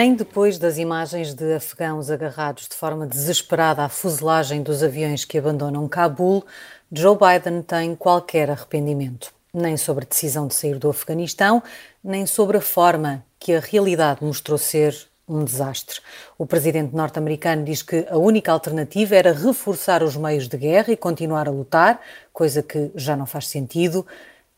Nem 0.00 0.14
depois 0.14 0.58
das 0.58 0.78
imagens 0.78 1.34
de 1.34 1.52
afegãos 1.52 2.10
agarrados 2.10 2.66
de 2.66 2.74
forma 2.74 3.06
desesperada 3.06 3.84
à 3.84 3.88
fuselagem 3.90 4.62
dos 4.62 4.82
aviões 4.82 5.26
que 5.26 5.36
abandonam 5.36 5.86
Cabul, 5.86 6.42
Joe 6.90 7.14
Biden 7.14 7.60
tem 7.60 7.94
qualquer 7.94 8.50
arrependimento. 8.50 9.30
Nem 9.52 9.76
sobre 9.76 10.06
a 10.06 10.08
decisão 10.08 10.46
de 10.46 10.54
sair 10.54 10.78
do 10.78 10.88
Afeganistão, 10.88 11.62
nem 12.02 12.24
sobre 12.24 12.56
a 12.56 12.62
forma 12.62 13.22
que 13.38 13.52
a 13.52 13.60
realidade 13.60 14.24
mostrou 14.24 14.56
ser 14.56 14.96
um 15.28 15.44
desastre. 15.44 16.00
O 16.38 16.46
presidente 16.46 16.96
norte-americano 16.96 17.62
diz 17.62 17.82
que 17.82 18.06
a 18.08 18.16
única 18.16 18.50
alternativa 18.50 19.14
era 19.14 19.34
reforçar 19.34 20.02
os 20.02 20.16
meios 20.16 20.48
de 20.48 20.56
guerra 20.56 20.94
e 20.94 20.96
continuar 20.96 21.46
a 21.46 21.52
lutar, 21.52 22.00
coisa 22.32 22.62
que 22.62 22.90
já 22.94 23.14
não 23.14 23.26
faz 23.26 23.48
sentido. 23.48 24.06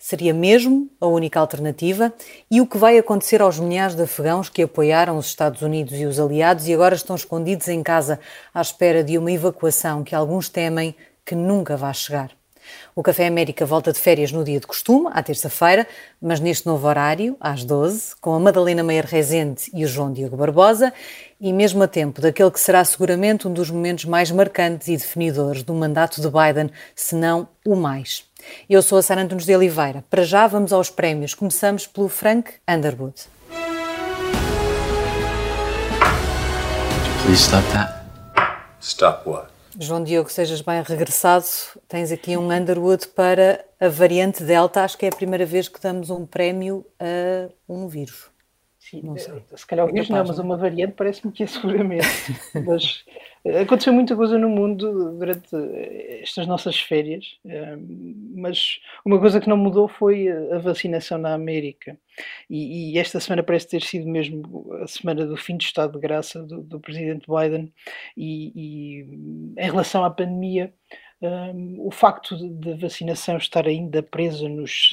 Seria 0.04 0.34
mesmo 0.34 0.90
a 1.00 1.06
única 1.06 1.38
alternativa? 1.38 2.12
E 2.50 2.60
o 2.60 2.66
que 2.66 2.76
vai 2.76 2.98
acontecer 2.98 3.40
aos 3.40 3.60
milhares 3.60 3.94
de 3.94 4.02
afegãos 4.02 4.48
que 4.48 4.60
apoiaram 4.60 5.16
os 5.16 5.26
Estados 5.26 5.62
Unidos 5.62 5.92
e 5.94 6.04
os 6.04 6.18
aliados 6.18 6.66
e 6.66 6.74
agora 6.74 6.96
estão 6.96 7.14
escondidos 7.14 7.68
em 7.68 7.84
casa 7.84 8.18
à 8.52 8.60
espera 8.60 9.04
de 9.04 9.16
uma 9.16 9.30
evacuação 9.30 10.02
que 10.02 10.12
alguns 10.12 10.48
temem 10.48 10.96
que 11.24 11.36
nunca 11.36 11.76
vá 11.76 11.92
chegar? 11.92 12.32
O 12.96 13.02
Café 13.02 13.28
América 13.28 13.64
volta 13.64 13.92
de 13.92 14.00
férias 14.00 14.32
no 14.32 14.42
dia 14.42 14.58
de 14.58 14.66
costume, 14.66 15.08
à 15.12 15.22
terça-feira, 15.22 15.86
mas 16.20 16.40
neste 16.40 16.66
novo 16.66 16.84
horário, 16.88 17.36
às 17.38 17.62
12, 17.62 18.16
com 18.20 18.34
a 18.34 18.40
Madalena 18.40 18.82
Meyer 18.82 19.06
Rezende 19.06 19.70
e 19.72 19.84
o 19.84 19.88
João 19.88 20.12
Diogo 20.12 20.36
Barbosa, 20.36 20.92
e 21.40 21.52
mesmo 21.52 21.80
a 21.80 21.86
tempo 21.86 22.20
daquele 22.20 22.50
que 22.50 22.58
será 22.58 22.84
seguramente 22.84 23.46
um 23.46 23.52
dos 23.52 23.70
momentos 23.70 24.04
mais 24.06 24.32
marcantes 24.32 24.88
e 24.88 24.96
definidores 24.96 25.62
do 25.62 25.72
mandato 25.74 26.20
de 26.20 26.26
Biden, 26.26 26.72
se 26.92 27.14
não 27.14 27.46
o 27.64 27.76
mais. 27.76 28.31
Eu 28.68 28.82
sou 28.82 28.98
a 28.98 29.02
Sara 29.02 29.22
Antunes 29.22 29.44
de 29.44 29.54
Oliveira. 29.54 30.04
Para 30.10 30.24
já 30.24 30.46
vamos 30.46 30.72
aos 30.72 30.90
prémios. 30.90 31.34
Começamos 31.34 31.86
pelo 31.86 32.08
Frank 32.08 32.52
Underwood. 32.68 33.14
Please 37.24 37.42
stop 37.42 37.64
that. 37.72 38.02
Stop 38.80 39.28
what? 39.28 39.52
João 39.78 40.02
Diogo, 40.02 40.30
sejas 40.30 40.60
bem 40.60 40.82
regressado. 40.82 41.46
Tens 41.88 42.12
aqui 42.12 42.36
um 42.36 42.52
Underwood 42.52 43.08
para 43.08 43.64
a 43.80 43.88
variante 43.88 44.42
Delta. 44.42 44.82
Acho 44.82 44.98
que 44.98 45.06
é 45.06 45.08
a 45.08 45.16
primeira 45.16 45.46
vez 45.46 45.68
que 45.68 45.80
damos 45.80 46.10
um 46.10 46.26
prémio 46.26 46.84
a 47.00 47.48
um 47.68 47.88
vírus. 47.88 48.31
Sim, 48.90 49.02
não 49.02 49.16
sei. 49.16 49.42
se 49.54 49.66
calhar 49.66 49.86
o 49.86 49.92
vírus 49.92 50.08
não, 50.08 50.24
mas 50.24 50.38
uma 50.38 50.56
variante 50.56 50.94
parece-me 50.94 51.32
que 51.32 51.44
é 51.44 51.46
seguramente. 51.48 52.06
mas 52.66 53.04
Aconteceu 53.44 53.92
muita 53.92 54.14
coisa 54.14 54.38
no 54.38 54.48
mundo 54.48 55.18
durante 55.18 55.48
estas 56.22 56.46
nossas 56.46 56.78
férias, 56.78 57.38
eh, 57.44 57.76
mas 58.36 58.78
uma 59.04 59.18
coisa 59.18 59.40
que 59.40 59.48
não 59.48 59.56
mudou 59.56 59.88
foi 59.88 60.28
a 60.28 60.58
vacinação 60.58 61.18
na 61.18 61.34
América. 61.34 61.98
E, 62.48 62.92
e 62.92 62.98
esta 62.98 63.18
semana 63.18 63.42
parece 63.42 63.66
ter 63.66 63.82
sido 63.82 64.08
mesmo 64.08 64.72
a 64.80 64.86
semana 64.86 65.26
do 65.26 65.36
fim 65.36 65.56
de 65.56 65.64
estado 65.64 65.94
de 65.94 65.98
graça 65.98 66.40
do, 66.40 66.62
do 66.62 66.78
presidente 66.78 67.26
Biden. 67.28 67.72
E, 68.16 68.52
e, 68.54 69.00
em 69.58 69.70
relação 69.70 70.04
à 70.04 70.10
pandemia, 70.10 70.72
um, 71.20 71.26
eh, 71.26 71.52
o 71.80 71.90
facto 71.90 72.36
da 72.60 72.76
vacinação 72.76 73.36
estar 73.38 73.66
ainda 73.66 74.04
presa 74.04 74.48
nos 74.48 74.90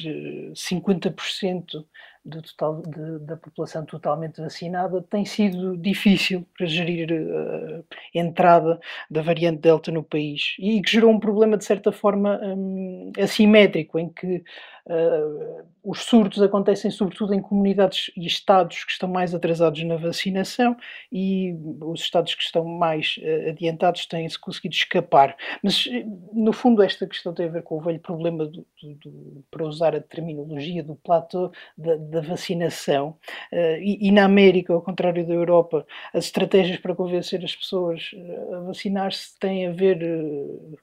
50% 0.54 1.76
eh, 1.76 1.84
do 2.24 2.42
total, 2.42 2.82
de, 2.82 3.18
da 3.20 3.36
população 3.36 3.84
totalmente 3.84 4.40
vacinada, 4.40 5.02
tem 5.02 5.24
sido 5.24 5.76
difícil 5.76 6.46
para 6.56 6.66
gerir 6.66 7.10
uh, 7.10 7.84
a 8.14 8.18
entrada 8.18 8.80
da 9.10 9.22
variante 9.22 9.60
Delta 9.60 9.90
no 9.90 10.02
país. 10.02 10.54
E 10.58 10.82
que 10.82 10.90
gerou 10.90 11.10
um 11.10 11.20
problema, 11.20 11.56
de 11.56 11.64
certa 11.64 11.90
forma, 11.90 12.38
um, 12.42 13.12
assimétrico, 13.18 13.98
em 13.98 14.08
que 14.08 14.44
Uh, 14.86 15.64
os 15.82 16.02
surtos 16.02 16.42
acontecem 16.42 16.90
sobretudo 16.90 17.34
em 17.34 17.40
comunidades 17.40 18.10
e 18.16 18.26
estados 18.26 18.84
que 18.84 18.92
estão 18.92 19.08
mais 19.08 19.34
atrasados 19.34 19.82
na 19.84 19.96
vacinação 19.96 20.76
e 21.10 21.54
os 21.80 22.00
estados 22.00 22.34
que 22.34 22.42
estão 22.42 22.64
mais 22.64 23.16
uh, 23.18 23.50
adiantados 23.50 24.06
têm-se 24.06 24.38
conseguido 24.38 24.74
escapar. 24.74 25.36
Mas, 25.62 25.88
no 26.32 26.52
fundo, 26.52 26.82
esta 26.82 27.06
questão 27.06 27.32
tem 27.32 27.46
a 27.46 27.50
ver 27.50 27.62
com 27.62 27.78
o 27.78 27.80
velho 27.80 28.00
problema, 28.00 28.46
do, 28.46 28.66
do, 28.82 28.94
do, 28.94 29.44
para 29.50 29.64
usar 29.64 29.94
a 29.94 30.00
terminologia 30.00 30.82
do 30.82 30.96
platô, 30.96 31.50
da, 31.76 31.96
da 31.96 32.20
vacinação. 32.20 33.16
Uh, 33.52 33.80
e, 33.80 34.08
e, 34.08 34.12
na 34.12 34.24
América, 34.24 34.72
ao 34.72 34.82
contrário 34.82 35.26
da 35.26 35.34
Europa, 35.34 35.86
as 36.12 36.24
estratégias 36.26 36.78
para 36.78 36.94
convencer 36.94 37.44
as 37.44 37.54
pessoas 37.54 38.10
a 38.52 38.60
vacinar-se 38.60 39.38
têm 39.38 39.66
a 39.66 39.72
ver 39.72 39.98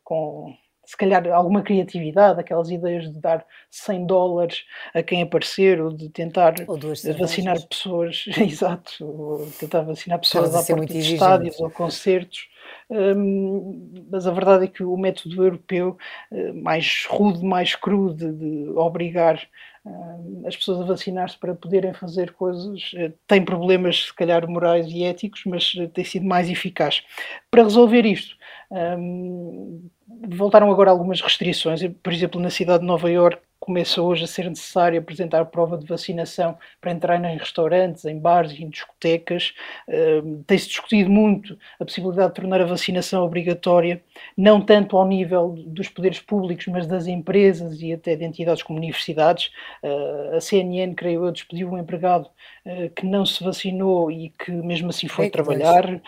com 0.04 0.56
se 0.88 0.96
calhar 0.96 1.28
alguma 1.34 1.62
criatividade, 1.62 2.40
aquelas 2.40 2.70
ideias 2.70 3.12
de 3.12 3.20
dar 3.20 3.46
100 3.70 4.06
dólares 4.06 4.64
a 4.94 5.04
quem 5.04 5.22
aparecer 5.22 5.82
ou 5.82 5.92
de 5.92 6.08
tentar 6.08 6.56
ou 6.66 6.80
vacinar 7.20 7.58
pessoas, 7.68 8.24
exato, 8.40 8.94
ou 9.06 9.52
tentar 9.60 9.82
vacinar 9.82 10.18
pessoas 10.18 10.56
à 10.56 10.64
porta 10.64 10.94
de 10.94 11.00
estádios 11.00 11.60
ou 11.60 11.70
concertos. 11.70 12.48
Um, 12.90 14.06
mas 14.10 14.26
a 14.26 14.32
verdade 14.32 14.64
é 14.64 14.68
que 14.68 14.82
o 14.82 14.96
método 14.96 15.44
europeu, 15.44 15.98
uh, 16.32 16.54
mais 16.54 17.06
rude, 17.10 17.44
mais 17.44 17.76
cru, 17.76 18.14
de, 18.14 18.32
de 18.32 18.70
obrigar 18.70 19.46
uh, 19.86 20.48
as 20.48 20.56
pessoas 20.56 20.80
a 20.80 20.86
vacinar-se 20.86 21.38
para 21.38 21.54
poderem 21.54 21.94
fazer 21.94 22.32
coisas, 22.32 22.94
uh, 22.94 23.14
tem 23.28 23.44
problemas, 23.44 24.06
se 24.06 24.14
calhar, 24.14 24.48
morais 24.48 24.88
e 24.88 25.04
éticos, 25.04 25.42
mas 25.46 25.74
tem 25.94 26.06
sido 26.06 26.26
mais 26.26 26.50
eficaz. 26.50 27.04
Para 27.52 27.64
resolver 27.64 28.06
isto, 28.06 28.37
um, 28.70 29.90
voltaram 30.30 30.72
agora 30.72 30.92
algumas 30.92 31.22
restrições, 31.22 31.82
por 32.04 32.14
exemplo, 32.14 32.40
na 32.40 32.50
cidade 32.50 32.82
de 32.82 32.86
Nova 32.86 33.10
Iorque 33.10 33.48
começa 33.68 34.02
hoje 34.02 34.24
a 34.24 34.28
ser 34.28 34.50
necessário 34.50 34.98
apresentar 34.98 35.44
prova 35.46 35.78
de 35.78 35.86
vacinação 35.86 36.58
para 36.80 36.92
entrar 36.92 37.22
em 37.22 37.38
restaurantes, 37.38 38.06
em 38.06 38.18
bares 38.18 38.54
e 38.54 38.64
em 38.64 38.70
discotecas. 38.70 39.54
Uh, 39.88 40.42
Tem-se 40.48 40.70
discutido 40.70 41.10
muito 41.10 41.58
a 41.78 41.84
possibilidade 41.84 42.30
de 42.30 42.36
tornar 42.36 42.62
a 42.62 42.66
vacinação 42.66 43.26
obrigatória, 43.26 44.02
não 44.38 44.62
tanto 44.62 44.96
ao 44.96 45.06
nível 45.06 45.54
dos 45.68 45.90
poderes 45.90 46.20
públicos, 46.20 46.66
mas 46.68 46.88
das 46.88 47.08
empresas 47.08 47.82
e 47.82 47.92
até 47.92 48.16
de 48.16 48.24
entidades 48.24 48.64
como 48.64 48.80
universidades. 48.80 49.52
Uh, 49.84 50.38
a 50.38 50.40
CNN, 50.40 50.96
creio 50.96 51.26
eu, 51.26 51.32
despediu 51.32 51.70
um 51.70 51.78
empregado 51.78 52.30
uh, 52.66 52.90
que 52.96 53.06
não 53.06 53.26
se 53.26 53.44
vacinou 53.44 54.10
e 54.10 54.30
que 54.30 54.52
mesmo 54.52 54.90
assim 54.90 55.10
foi 55.10 55.26
é 55.26 55.30
trabalhar 55.30 56.02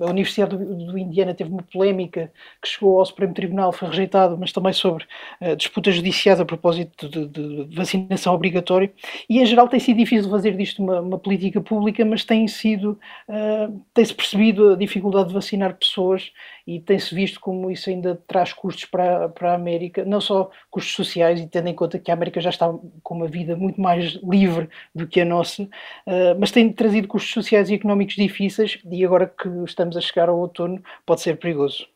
a 0.00 0.06
Universidade 0.06 0.56
do, 0.56 0.98
Indiana 0.98 1.32
teve 1.32 1.50
uma 1.50 1.62
polémica 1.62 2.32
que 2.60 2.68
chegou 2.68 2.98
ao 2.98 3.06
Supremo 3.06 3.32
Tribunal, 3.32 3.72
foi 3.72 3.88
rejeitado, 3.88 4.36
mas 4.36 4.52
também 4.52 4.72
sobre 4.72 5.04
uh, 5.40 5.54
disputas 5.54 5.94
judiciais 5.94 6.40
a 6.40 6.44
propósito 6.44 7.08
de, 7.08 7.26
de, 7.26 7.66
de, 7.66 7.76
vacinação 7.76 8.34
obrigatória. 8.34 8.92
E 9.28 9.40
em 9.40 9.46
geral 9.46 9.68
tem 9.68 9.78
sido 9.78 9.98
difícil 9.98 10.28
fazer 10.28 10.56
disto 10.56 10.82
uma, 10.82 11.00
uma 11.00 11.18
política 11.18 11.60
pública, 11.60 12.04
mas 12.04 12.24
tem 12.24 12.48
sido, 12.48 12.98
uh, 13.28 13.80
tem-se 13.94 14.14
percebido 14.14 14.70
a 14.70 14.76
dificuldade 14.76 15.28
de 15.28 15.34
vacinar 15.34 15.76
pessoas 15.76 16.32
e 16.66 16.80
tem-se 16.80 17.14
visto 17.14 17.40
como 17.40 17.70
isso 17.70 17.88
ainda 17.90 18.20
traz 18.26 18.52
custos 18.52 18.84
para, 18.84 19.28
para 19.28 19.52
a 19.52 19.54
América, 19.54 20.04
não 20.04 20.20
só 20.20 20.50
custos 20.70 20.94
sociais, 20.94 21.40
e 21.40 21.46
tendo 21.46 21.68
em 21.68 21.74
conta 21.74 21.98
que 21.98 22.10
a 22.10 22.14
América 22.14 22.40
já 22.40 22.50
está 22.50 22.72
com 23.02 23.14
uma 23.14 23.26
vida 23.26 23.56
muito 23.56 23.80
mais 23.80 24.18
livre 24.22 24.68
do 24.94 25.06
que 25.06 25.20
a 25.20 25.24
nossa, 25.24 25.62
uh, 25.62 26.38
mas 26.38 26.50
tem 26.50 26.72
trazido 26.72 27.08
custos 27.08 27.32
sociais 27.32 27.70
e 27.70 27.74
económicos 27.74 28.14
difíceis 28.14 28.78
e 28.90 29.04
agora 29.04 29.19
que 29.26 29.48
estamos 29.64 29.96
a 29.96 30.00
chegar 30.00 30.28
ao 30.28 30.38
outono 30.38 30.82
pode 31.04 31.20
ser 31.20 31.38
perigoso. 31.38 31.86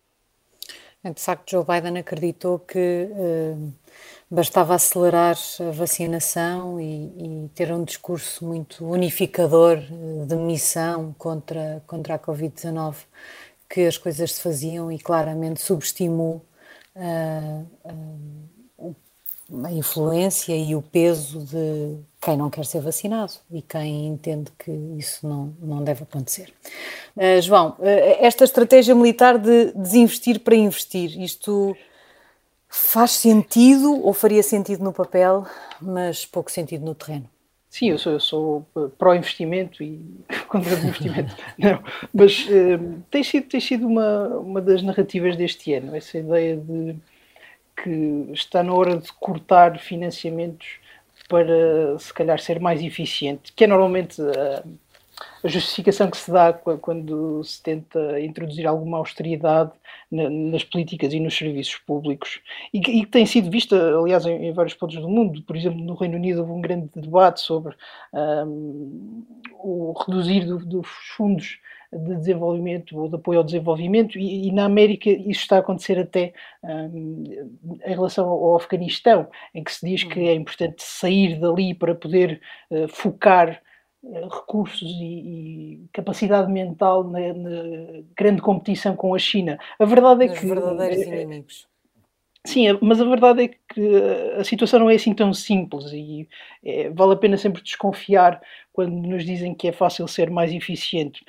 De 1.05 1.21
facto, 1.21 1.51
Joe 1.51 1.65
Biden 1.65 1.99
acreditou 1.99 2.59
que 2.59 3.09
uh, 3.11 3.73
bastava 4.31 4.75
acelerar 4.75 5.37
a 5.61 5.71
vacinação 5.71 6.81
e, 6.81 7.45
e, 7.45 7.51
ter 7.55 7.71
um 7.71 7.85
discurso 7.85 8.47
muito 8.47 8.87
unificador 8.87 9.77
eh, 9.77 10.27
de 10.27 10.35
missão 10.35 11.15
contra, 11.19 11.83
contra 11.87 12.15
a 12.15 12.19
Covid-19 12.19 12.97
que 13.69 13.83
as 13.83 13.99
coisas 13.99 14.33
se 14.33 14.41
faziam 14.41 14.91
e 14.91 14.99
claramente 14.99 15.61
subestimou 15.61 16.45
uh, 16.97 17.67
a 19.65 19.73
influência 19.73 20.57
e 20.57 20.75
o 20.75 20.81
peso 20.81 21.41
de 21.41 21.99
quem 22.25 22.37
não 22.37 22.49
quer 22.49 22.65
ser 22.65 22.81
vacinado 22.81 23.33
e 23.51 23.61
quem 23.61 24.07
entende 24.07 24.51
que 24.59 24.71
isso 24.97 25.27
não, 25.27 25.55
não 25.61 25.85
deve 25.85 26.05
acontecer. 26.05 26.53
Uh, 27.17 27.41
João, 27.43 27.77
esta 28.21 28.45
estratégia 28.45 28.95
militar 28.95 29.39
de 29.39 29.73
desinvestir 29.73 30.41
para 30.41 30.55
investir, 30.55 31.21
isto 31.21 31.77
faz 32.69 33.13
sentido 33.13 34.05
ou 34.05 34.13
faria 34.13 34.43
sentido 34.43 34.83
no 34.83 34.93
papel, 34.93 35.47
mas 35.81 36.27
pouco 36.27 36.51
sentido 36.51 36.85
no 36.85 36.95
terreno? 36.95 37.29
Sim, 37.71 37.91
eu 37.91 37.99
sou, 37.99 38.13
eu 38.13 38.21
sou 38.21 38.67
eh, 38.77 38.89
pró-investimento 38.99 39.83
e 39.83 40.01
contra 40.49 40.75
o 40.75 40.79
investimento. 40.79 41.37
Não, 41.59 41.83
mas 42.13 42.47
uh, 42.47 43.03
tem 43.11 43.23
sido, 43.23 43.49
tem 43.49 43.61
sido 43.61 43.87
uma, 43.87 44.29
uma 44.39 44.61
das 44.61 44.83
narrativas 44.83 45.37
deste 45.37 45.73
ano, 45.73 45.95
essa 45.95 46.19
ideia 46.19 46.57
de 46.57 46.97
que 47.77 48.29
está 48.33 48.63
na 48.63 48.73
hora 48.73 48.97
de 48.97 49.13
cortar 49.15 49.79
financiamentos 49.79 50.79
para, 51.29 51.99
se 51.99 52.13
calhar, 52.13 52.39
ser 52.39 52.61
mais 52.61 52.83
eficiente, 52.83 53.53
que 53.53 53.65
é 53.65 53.67
normalmente 53.67 54.21
a, 54.23 54.65
justificação 55.49 56.11
que 56.11 56.17
se 56.17 56.31
dá 56.31 56.53
quando 56.53 57.43
se 57.45 57.63
tenta 57.63 58.21
introduzir 58.21 58.67
alguma 58.67 58.99
austeridade 58.99 59.73
nas 60.11 60.65
políticas 60.65 61.13
e 61.13 61.21
nos 61.21 61.37
serviços 61.37 61.77
públicos 61.77 62.41
e 62.73 62.81
que, 62.81 63.07
tem 63.07 63.27
sido 63.27 63.51
vista, 63.51 63.77
aliás, 63.97 64.25
em, 64.27 64.53
vários 64.53 64.75
pontos 64.75 64.97
do 64.97 65.09
mundo. 65.09 65.43
Por 65.43 65.57
exemplo, 65.57 65.79
no 65.79 65.95
Reino 65.95 66.17
Unido 66.17 66.41
houve 66.41 66.53
um 66.53 66.61
grande 66.61 66.89
debate 66.95 67.41
sobre 67.41 67.77
um, 68.13 69.25
o 69.59 69.93
reduzir 69.93 70.47
do, 70.47 70.59
dos 70.59 70.89
fundos 71.17 71.59
de 71.99 72.17
desenvolvimento 72.17 72.99
ou 72.99 73.09
de 73.09 73.17
apoio 73.17 73.39
ao 73.39 73.45
desenvolvimento 73.45 74.19
e, 74.19 74.49
e 74.49 74.53
na 74.53 74.65
América 74.65 75.11
isso 75.11 75.41
está 75.41 75.57
a 75.57 75.61
acontecer 75.61 75.99
até 75.99 76.33
um, 76.63 77.25
em 77.85 77.91
relação 77.91 78.29
ao 78.29 78.57
Afeganistão, 78.57 79.29
em 79.55 79.63
que 79.63 79.73
se 79.73 79.87
diz 79.87 80.05
que 80.05 80.21
uhum. 80.21 80.27
é 80.27 80.35
importante 80.35 80.83
sair 80.83 81.39
dali 81.39 81.75
para 81.75 81.95
poder 81.95 82.41
uh, 82.71 82.89
focar 82.89 83.61
eh, 84.07 84.29
recursos 84.31 84.83
e, 84.83 85.85
e, 85.85 85.89
capacidade 85.93 86.53
mental 86.53 87.05
na, 87.05 87.33
na, 87.33 88.03
grande 88.17 88.43
competição 88.43 88.95
com 88.95 89.15
a 89.15 89.19
China. 89.19 89.59
A 89.79 89.85
verdade 89.85 90.27
é 90.27 90.31
Os 90.31 90.39
que. 90.39 90.47
verdadeiros 90.47 90.99
é, 90.99 91.23
inimigos. 91.23 91.67
Sim, 92.47 92.67
mas 92.83 93.01
a 93.01 93.05
verdade 93.05 93.45
é 93.45 93.49
que 93.49 93.81
a 94.39 94.45
situação 94.45 94.79
não 94.81 94.91
é 94.91 94.97
assim 94.97 95.15
tão 95.15 95.33
simples 95.33 95.87
e 95.93 96.29
é, 96.63 96.91
vale 96.91 97.15
a 97.15 97.17
pena 97.17 97.39
sempre 97.39 97.63
desconfiar 97.63 98.39
quando 98.71 98.93
nos 98.95 99.25
dizem 99.25 99.55
que 99.55 99.69
é 99.69 99.73
fácil 99.73 100.07
ser 100.07 100.31
mais 100.31 100.53
eficiente. 100.53 101.25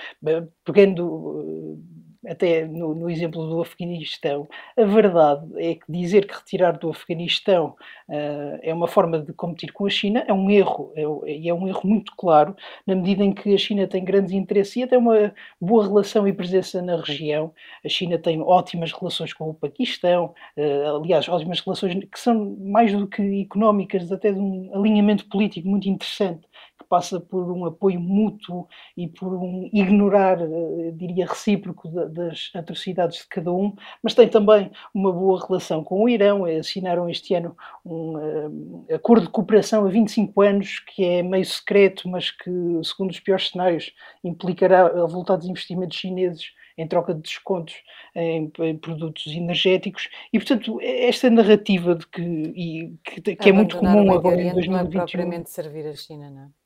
Pegando 0.65 1.79
até 2.27 2.65
no, 2.65 2.93
no, 2.95 3.09
exemplo 3.09 3.47
do 3.47 3.61
Afeganistão, 3.61 4.47
a 4.77 4.83
verdade 4.83 5.45
é 5.57 5.75
que 5.75 5.85
dizer 5.89 6.27
que 6.27 6.35
retirar 6.35 6.77
do 6.77 6.89
Afeganistão 6.89 7.75
uh, 8.09 8.59
é 8.61 8.73
uma 8.73 8.87
forma 8.87 9.19
de 9.19 9.33
competir 9.33 9.71
com 9.71 9.85
a 9.85 9.89
China 9.89 10.23
é 10.27 10.33
um 10.33 10.49
erro, 10.49 10.91
é, 10.95 11.01
e 11.31 11.47
é, 11.47 11.49
é, 11.49 11.53
um 11.53 11.67
erro 11.67 11.81
muito 11.83 12.13
claro, 12.17 12.55
na 12.85 12.95
medida 12.95 13.23
em 13.23 13.33
que 13.33 13.53
a 13.53 13.57
China 13.57 13.87
tem 13.87 14.03
grandes 14.03 14.33
interesses 14.33 14.75
e 14.75 14.83
até 14.83 14.97
uma 14.97 15.33
boa 15.59 15.87
relação 15.87 16.27
e 16.27 16.33
presença 16.33 16.81
na 16.81 16.97
região. 16.97 17.53
A 17.83 17.89
China 17.89 18.17
tem 18.17 18.41
ótimas 18.41 18.91
relações 18.91 19.33
com 19.33 19.49
o 19.49 19.53
Paquistão, 19.53 20.33
uh, 20.57 20.97
aliás, 21.01 21.27
ótimas 21.29 21.59
relações 21.59 21.93
que 21.93 22.19
são 22.19 22.55
mais 22.59 22.91
do 22.91 23.07
que 23.07 23.41
económicas, 23.41 24.11
até 24.11 24.31
de 24.31 24.39
um 24.39 24.71
alinhamento 24.73 25.27
político 25.27 25.67
muito 25.67 25.87
interessante 25.89 26.47
passa 26.87 27.19
por 27.19 27.51
um 27.51 27.65
apoio 27.65 27.99
mútuo 27.99 28.67
e 28.95 29.07
por 29.07 29.33
um 29.33 29.69
ignorar, 29.73 30.41
eh, 30.41 30.91
diria, 30.93 31.25
recíproco 31.25 31.87
das 31.89 32.51
atrocidades 32.53 33.19
de 33.19 33.27
cada 33.27 33.51
um, 33.51 33.75
mas 34.01 34.13
tem 34.13 34.27
também 34.27 34.71
uma 34.93 35.11
boa 35.11 35.45
relação 35.45 35.83
com 35.83 36.03
o 36.03 36.09
Irão. 36.09 36.45
Assinaram 36.45 37.09
este 37.09 37.33
ano 37.33 37.55
um 37.85 38.17
uh, 38.17 38.85
acordo 38.93 39.25
de 39.25 39.31
cooperação 39.31 39.85
a 39.85 39.89
25 39.89 40.41
anos, 40.41 40.79
que 40.79 41.03
é 41.03 41.23
meio 41.23 41.45
secreto, 41.45 42.07
mas 42.09 42.31
que, 42.31 42.51
segundo 42.83 43.11
os 43.11 43.19
piores 43.19 43.49
cenários, 43.49 43.93
implicará 44.23 44.87
a 44.87 45.05
volta 45.05 45.37
dos 45.37 45.47
investimentos 45.47 45.97
chineses 45.97 46.51
em 46.77 46.87
troca 46.87 47.13
de 47.13 47.21
descontos 47.21 47.75
em, 48.13 48.51
em, 48.59 48.77
produtos 48.77 49.27
energéticos 49.27 50.09
e 50.31 50.37
portanto 50.37 50.79
esta 50.81 51.29
narrativa 51.29 51.95
de 51.95 52.05
que, 52.07 52.21
e, 52.21 52.93
que, 53.03 53.35
que 53.35 53.49
é 53.49 53.51
muito 53.51 53.77
comum 53.77 54.13
agora 54.13 54.41
em 54.41 54.51
2021 54.51 54.71
não 54.71 54.79
é 54.79 54.85
propriamente 54.85 55.49
servir 55.49 55.87
a 55.87 55.95
China, 55.95 56.29
não 56.29 56.43
é? 56.43 56.64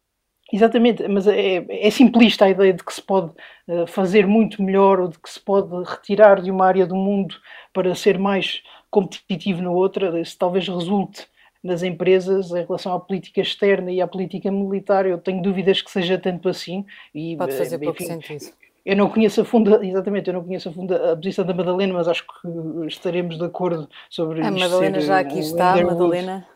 Exatamente, 0.51 1.07
mas 1.07 1.28
é, 1.28 1.66
é, 1.69 1.92
simplista 1.92 2.46
a 2.46 2.50
ideia 2.50 2.74
de 2.74 2.84
que 2.84 2.94
se 2.94 3.01
pode 3.01 3.31
uh, 3.68 3.86
fazer 3.86 4.25
muito 4.25 4.63
melhor 4.63 5.00
ou 5.00 5.07
de 5.07 5.19
que 5.19 5.30
se 5.30 5.40
pode 5.40 5.69
retirar 5.84 6.42
de 6.42 6.50
uma 6.50 6.66
área 6.66 6.88
do 6.88 6.96
mundo 6.96 7.36
para 7.72 7.94
ser 7.94 8.18
mais 8.18 8.63
competitivo 8.90 9.62
na 9.62 9.69
outra. 9.69 10.19
Isso 10.19 10.36
talvez 10.38 10.68
resulte 10.68 11.28
nas 11.63 11.84
empresas 11.84 12.50
em 12.51 12.66
relação 12.66 12.94
à 12.94 13.00
política 13.00 13.42
externa 13.42 13.92
e 13.92 14.01
à 14.01 14.07
política 14.07 14.51
militar. 14.51 15.06
Eu 15.06 15.19
tenho 15.19 15.42
dúvidas 15.42 15.81
que 15.84 15.92
seja 15.92 16.18
tanto 16.18 16.50
assim. 16.50 16.84
E, 17.13 17.38
pode 17.38 17.54
fazer 17.54 17.75
uh, 17.75 17.80
pouco 17.80 18.04
sentido. 18.04 18.46
Eu 18.84 18.96
não 18.96 19.07
conheço 19.07 19.42
a 19.42 19.46
fundo, 19.46 19.75
exatamente, 19.86 20.30
eu 20.30 20.34
não 20.34 20.44
conheço 20.44 20.69
a 20.69 20.72
fundo 20.72 20.96
a 20.96 21.16
posição 21.16 21.46
da 21.46 21.54
Madalena, 21.54 21.94
mas 21.94 22.07
acho 22.07 22.25
que 22.25 22.88
estaremos 22.88 23.38
de 23.38 23.46
acordo 23.46 23.88
sobre 24.10 24.42
A 24.42 24.50
Madalena 24.50 25.00
já 25.00 25.19
aqui 25.19 25.40
está, 25.40 25.75
Madalena. 25.84 26.48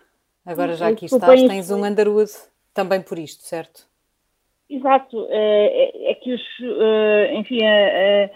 Agora 0.44 0.76
já 0.76 0.88
aqui 0.88 1.06
estás, 1.06 1.42
tens 1.44 1.70
um 1.70 1.86
Underwood 1.86 2.32
também 2.74 3.02
por 3.02 3.18
isto, 3.18 3.44
certo? 3.44 3.88
Exato. 4.70 5.28
É, 5.30 6.12
é 6.12 6.16
que 6.16 6.34
os, 6.34 6.42
eh, 6.62 7.36
enfim, 7.36 7.60
é, 7.62 8.32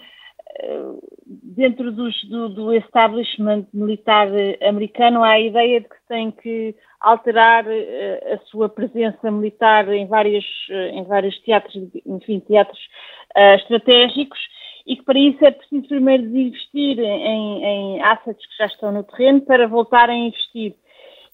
dentro 1.26 1.92
dos, 1.92 2.24
do, 2.30 2.50
do, 2.50 2.74
establishment 2.74 3.66
militar 3.74 4.28
americano 4.68 5.24
há 5.24 5.32
a 5.32 5.40
ideia 5.40 5.82
de 5.82 5.88
que 5.88 5.96
tem 6.08 6.32
que 6.32 6.76
alterar 7.00 7.66
a 7.68 8.38
sua 8.50 8.68
presença 8.68 9.30
militar 9.30 9.88
em 9.90 10.08
vários, 10.08 10.46
em 10.94 11.04
vários 11.04 11.38
teatros, 11.42 11.76
enfim, 12.06 12.40
teatros 12.40 12.80
estratégicos 13.36 14.40
e 14.88 14.96
que 14.96 15.04
para 15.04 15.20
isso 15.20 15.46
é 15.46 15.52
preciso 15.52 15.88
primeiro 15.88 16.24
investir 16.24 16.98
em, 16.98 17.64
em 17.64 18.02
assets 18.02 18.46
que 18.46 18.58
já 18.58 18.66
estão 18.68 18.92
no 18.92 19.04
terreno 19.04 19.42
para 19.42 19.68
voltar 19.68 20.10
a 20.10 20.16
investir. 20.16 20.74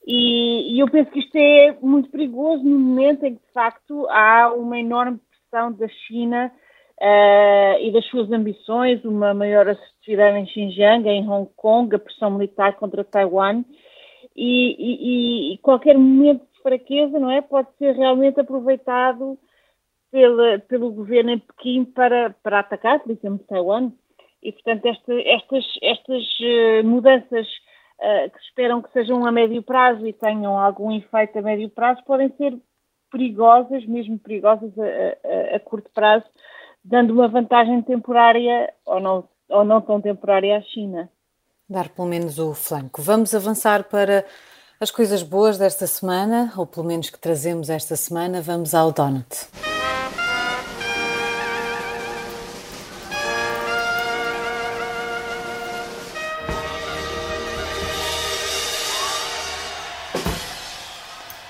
E, 0.06 0.76
e, 0.76 0.80
eu 0.80 0.90
penso 0.90 1.10
que 1.12 1.20
isto 1.20 1.36
é 1.36 1.78
muito 1.82 2.10
perigoso 2.10 2.64
no 2.64 2.78
momento 2.78 3.26
em 3.26 3.36
que, 3.36 3.42
de 3.42 3.54
facto, 3.54 4.06
há 4.10 4.54
uma 4.54 4.78
enorme 4.78 5.20
pressão 5.30 5.72
da 5.72 5.88
China 5.88 6.52
uh, 7.00 7.80
e 7.80 7.92
das 7.94 8.06
suas 8.08 8.30
ambições, 8.32 9.04
uma 9.06 9.34
maior 9.34 9.68
assertividade 9.68 10.38
em 10.38 10.48
Xinjiang, 10.48 11.08
em 11.08 11.28
Hong 11.30 11.50
Kong, 11.56 11.96
a 11.96 12.00
pressão 12.00 12.32
militar 12.32 12.76
contra 12.76 13.04
Taiwan. 13.04 13.64
E, 14.36 14.76
e, 14.78 15.54
e, 15.54 15.58
qualquer 15.60 15.98
momento 15.98 16.42
de 16.54 16.62
fraqueza, 16.62 17.18
não 17.20 17.32
é, 17.32 17.42
pode 17.42 17.70
ser 17.78 17.96
realmente 17.96 18.40
aproveitado 18.40 19.38
pela, 20.12 20.60
pelo 20.60 20.92
governo 20.92 21.32
em 21.32 21.40
Pequim 21.40 21.86
para, 21.86 22.36
para 22.44 22.60
atacar, 22.60 23.00
por 23.00 23.12
exemplo, 23.12 23.46
Taiwan. 23.48 23.92
E, 24.42 24.52
portanto, 24.52 24.86
esta, 24.86 25.14
estas, 25.22 25.66
estas 25.82 26.24
uh, 26.42 26.84
mudanças 26.84 27.48
que 28.00 28.40
esperam 28.40 28.81
que 28.81 28.92
sejam 28.92 29.25
a 29.25 29.31
médio 29.31 29.63
prazo 29.63 30.06
e 30.06 30.13
tenham 30.13 30.57
algum 30.57 30.92
efeito 30.92 31.40
a 31.40 31.42
médio 31.42 31.69
prazo, 31.69 32.04
podem 32.06 32.30
ser 32.38 32.57
perigosas, 33.12 33.86
mesmo 33.86 34.18
perigosas 34.19 34.72
a, 34.78 35.54
a, 35.54 35.56
a 35.56 35.60
curto 35.60 35.90
prazo, 35.94 36.25
dando 36.84 37.13
uma 37.13 37.28
vantagem 37.28 37.81
temporária 37.81 38.74
ou 38.86 39.00
não, 39.00 39.24
ou 39.50 39.63
não 39.63 39.80
tão 39.80 40.01
temporária 40.01 40.57
à 40.57 40.62
China. 40.62 41.10
Dar 41.69 41.90
pelo 41.90 42.07
menos 42.07 42.40
o 42.40 42.54
flanco. 42.54 43.01
Vamos 43.01 43.34
avançar 43.34 43.86
para 43.86 44.25
as 44.80 44.92
coisas 44.92 45.24
boas 45.24 45.57
desta 45.57 45.88
semana, 45.88 46.51
ou 46.57 46.66
pelo 46.66 46.86
menos 46.86 47.10
que 47.10 47.19
trazemos 47.19 47.69
esta 47.69 47.96
semana. 47.96 48.42
Vamos 48.42 48.74
ao 48.74 48.92
Donut. 48.92 49.73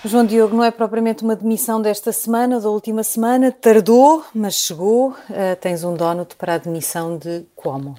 João 0.05 0.25
Diogo, 0.25 0.53
não 0.53 0.63
é 0.63 0.69
propriamente 0.69 1.23
uma 1.23 1.33
demissão 1.33 1.81
desta 1.81 2.11
semana, 2.11 2.59
da 2.59 2.69
última 2.69 3.03
semana, 3.03 3.53
tardou, 3.53 4.25
mas 4.35 4.55
chegou. 4.55 5.11
Uh, 5.11 5.55
tens 5.61 5.83
um 5.85 5.95
donut 5.95 6.35
para 6.35 6.55
a 6.55 6.57
demissão 6.57 7.17
de 7.17 7.45
Cuomo. 7.55 7.95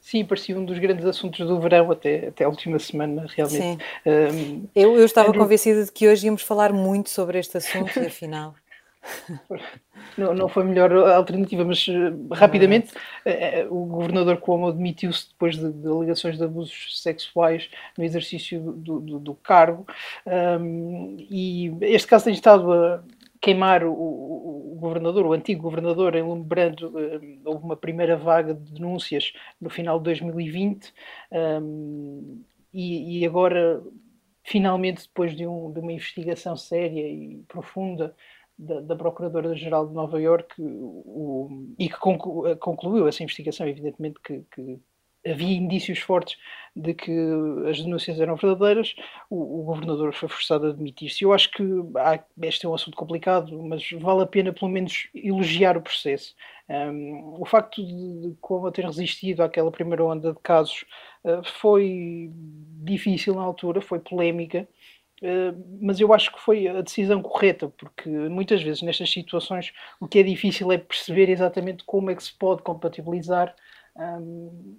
Sim, 0.00 0.24
parecia 0.24 0.58
um 0.58 0.64
dos 0.64 0.78
grandes 0.78 1.04
assuntos 1.04 1.46
do 1.46 1.60
verão 1.60 1.90
até, 1.90 2.28
até 2.28 2.44
a 2.44 2.48
última 2.48 2.80
semana, 2.80 3.26
realmente. 3.28 3.82
Um, 4.04 4.10
ehm, 4.10 4.64
eu, 4.74 4.96
eu 4.96 5.04
estava 5.04 5.28
Andrew... 5.28 5.42
convencida 5.42 5.84
de 5.84 5.92
que 5.92 6.08
hoje 6.08 6.26
íamos 6.26 6.42
falar 6.42 6.72
muito 6.72 7.10
sobre 7.10 7.38
este 7.38 7.56
assunto 7.58 7.96
e 7.96 8.06
afinal. 8.06 8.54
Não, 10.16 10.32
não 10.32 10.48
foi 10.48 10.62
a 10.62 10.66
melhor 10.66 10.92
alternativa, 10.92 11.64
mas 11.64 11.86
uh, 11.88 12.32
rapidamente 12.32 12.92
uh, 12.92 13.74
o 13.74 13.86
governador 13.86 14.38
Cuomo 14.38 14.72
demitiu-se 14.72 15.28
depois 15.28 15.56
de, 15.56 15.72
de, 15.72 15.88
alegações 15.88 16.38
de 16.38 16.44
abusos 16.44 17.02
sexuais 17.02 17.68
no 17.98 18.04
exercício 18.04 18.60
do, 18.60 19.00
do, 19.00 19.18
do 19.18 19.34
cargo. 19.34 19.86
Um, 20.26 21.16
e 21.18 21.72
este 21.82 22.08
caso 22.08 22.24
tem 22.24 22.34
estado 22.34 22.72
a 22.72 23.02
queimar 23.40 23.84
o, 23.84 23.92
o, 23.92 24.76
governador, 24.78 25.26
o 25.26 25.32
antigo 25.32 25.62
governador, 25.62 26.14
em 26.14 26.22
Lume 26.22 26.44
Brando, 26.44 26.92
houve 27.44 27.64
uma 27.64 27.76
primeira 27.76 28.16
vaga 28.16 28.54
de 28.54 28.72
denúncias 28.72 29.32
no 29.60 29.70
final 29.70 29.98
de 29.98 30.04
2020 30.04 30.92
um, 31.62 32.42
e, 32.72 33.20
e, 33.20 33.26
agora, 33.26 33.82
finalmente, 34.42 35.02
depois 35.02 35.34
de, 35.34 35.46
um, 35.46 35.72
de 35.72 35.80
uma 35.80 35.92
investigação 35.92 36.56
séria 36.56 37.08
e 37.08 37.42
profunda, 37.48 38.14
da, 38.58 38.80
da 38.80 38.96
Procuradora-Geral 38.96 39.88
de 39.88 39.94
Nova 39.94 40.20
Iorque 40.20 40.60
o, 40.60 41.48
e 41.78 41.88
que 41.88 41.98
conclu, 41.98 42.56
concluiu 42.56 43.06
essa 43.06 43.22
investigação, 43.22 43.66
evidentemente 43.68 44.18
que, 44.22 44.44
que, 44.54 44.80
havia 45.30 45.56
indícios 45.56 45.98
fortes 45.98 46.38
de 46.74 46.94
que 46.94 47.12
as 47.68 47.82
denúncias 47.82 48.20
eram 48.20 48.36
verdadeiras, 48.36 48.94
o, 49.28 49.60
o 49.60 49.64
governador 49.64 50.12
foi 50.14 50.28
forçado 50.28 50.66
a 50.66 50.70
admitir-se. 50.70 51.24
Eu 51.24 51.32
acho 51.32 51.50
que 51.50 51.64
há, 51.96 52.22
este 52.42 52.66
é 52.66 52.68
um 52.68 52.74
assunto 52.74 52.96
complicado, 52.96 53.60
mas 53.62 53.90
vale 53.92 54.22
a 54.22 54.26
pena 54.26 54.52
pelo 54.52 54.70
menos 54.70 55.08
elogiar 55.14 55.76
o 55.76 55.82
processo. 55.82 56.34
Um, 56.68 57.40
o 57.40 57.44
facto 57.44 57.84
de, 57.84 58.20
de 58.20 58.36
como 58.40 58.70
ter 58.70 58.84
resistido 58.84 59.42
àquela 59.42 59.70
primeira 59.70 60.04
onda 60.04 60.32
de 60.32 60.40
casos 60.40 60.84
uh, 61.24 61.42
foi 61.60 62.30
difícil 62.82 63.34
na 63.34 63.42
altura, 63.42 63.80
foi 63.80 64.00
polémica, 64.00 64.68
mas 65.80 65.98
eu 65.98 66.12
acho 66.12 66.32
que 66.32 66.40
foi 66.40 66.68
a 66.68 66.82
decisão 66.82 67.22
correta, 67.22 67.68
porque 67.68 68.08
muitas 68.08 68.62
vezes 68.62 68.82
nestas 68.82 69.10
situações 69.10 69.72
o 70.00 70.06
que 70.06 70.18
é 70.18 70.22
difícil 70.22 70.70
é 70.70 70.78
perceber 70.78 71.30
exatamente 71.30 71.84
como 71.84 72.10
é 72.10 72.14
que 72.14 72.22
se 72.22 72.32
pode 72.34 72.62
compatibilizar, 72.62 73.54
hum, 73.96 74.76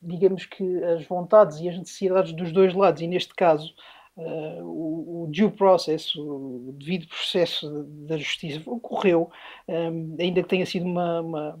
digamos 0.00 0.46
que, 0.46 0.82
as 0.84 1.04
vontades 1.06 1.60
e 1.60 1.68
as 1.68 1.78
necessidades 1.78 2.32
dos 2.32 2.52
dois 2.52 2.74
lados, 2.74 3.02
e 3.02 3.06
neste 3.06 3.34
caso. 3.34 3.74
Uh, 4.16 4.62
o, 4.64 5.22
o, 5.22 5.26
due 5.28 5.50
process, 5.50 6.14
o 6.14 6.74
devido 6.76 7.06
processo 7.06 7.84
da 8.06 8.18
justiça 8.18 8.60
ocorreu, 8.66 9.30
um, 9.66 10.16
ainda 10.20 10.42
que 10.42 10.48
tenha 10.48 10.66
sido 10.66 10.84
uma, 10.84 11.20
uma 11.22 11.58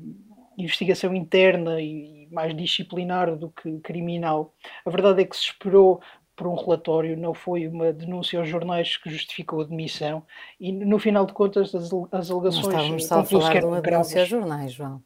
investigação 0.58 1.14
interna 1.14 1.80
e 1.80 2.28
mais 2.30 2.54
disciplinar 2.54 3.34
do 3.36 3.50
que 3.50 3.78
criminal. 3.80 4.54
A 4.84 4.90
verdade 4.90 5.22
é 5.22 5.24
que 5.24 5.36
se 5.36 5.44
esperou 5.44 6.00
por 6.40 6.46
um 6.46 6.54
relatório, 6.54 7.18
não 7.18 7.34
foi 7.34 7.68
uma 7.68 7.92
denúncia 7.92 8.38
aos 8.38 8.48
jornais 8.48 8.96
que 8.96 9.10
justificou 9.10 9.60
a 9.60 9.64
demissão 9.64 10.22
e 10.58 10.72
no 10.72 10.98
final 10.98 11.26
de 11.26 11.34
contas 11.34 11.74
as, 11.74 11.90
as 12.12 12.30
alegações... 12.30 12.66
Mas 12.90 13.02
estávamos 13.02 13.04
só 13.04 13.18
a 13.20 13.24
falar 13.24 13.60
de 13.60 13.66
uma 13.66 13.82
denúncia 13.82 14.20
aos 14.22 14.28
jornais, 14.30 14.72
João. 14.72 15.02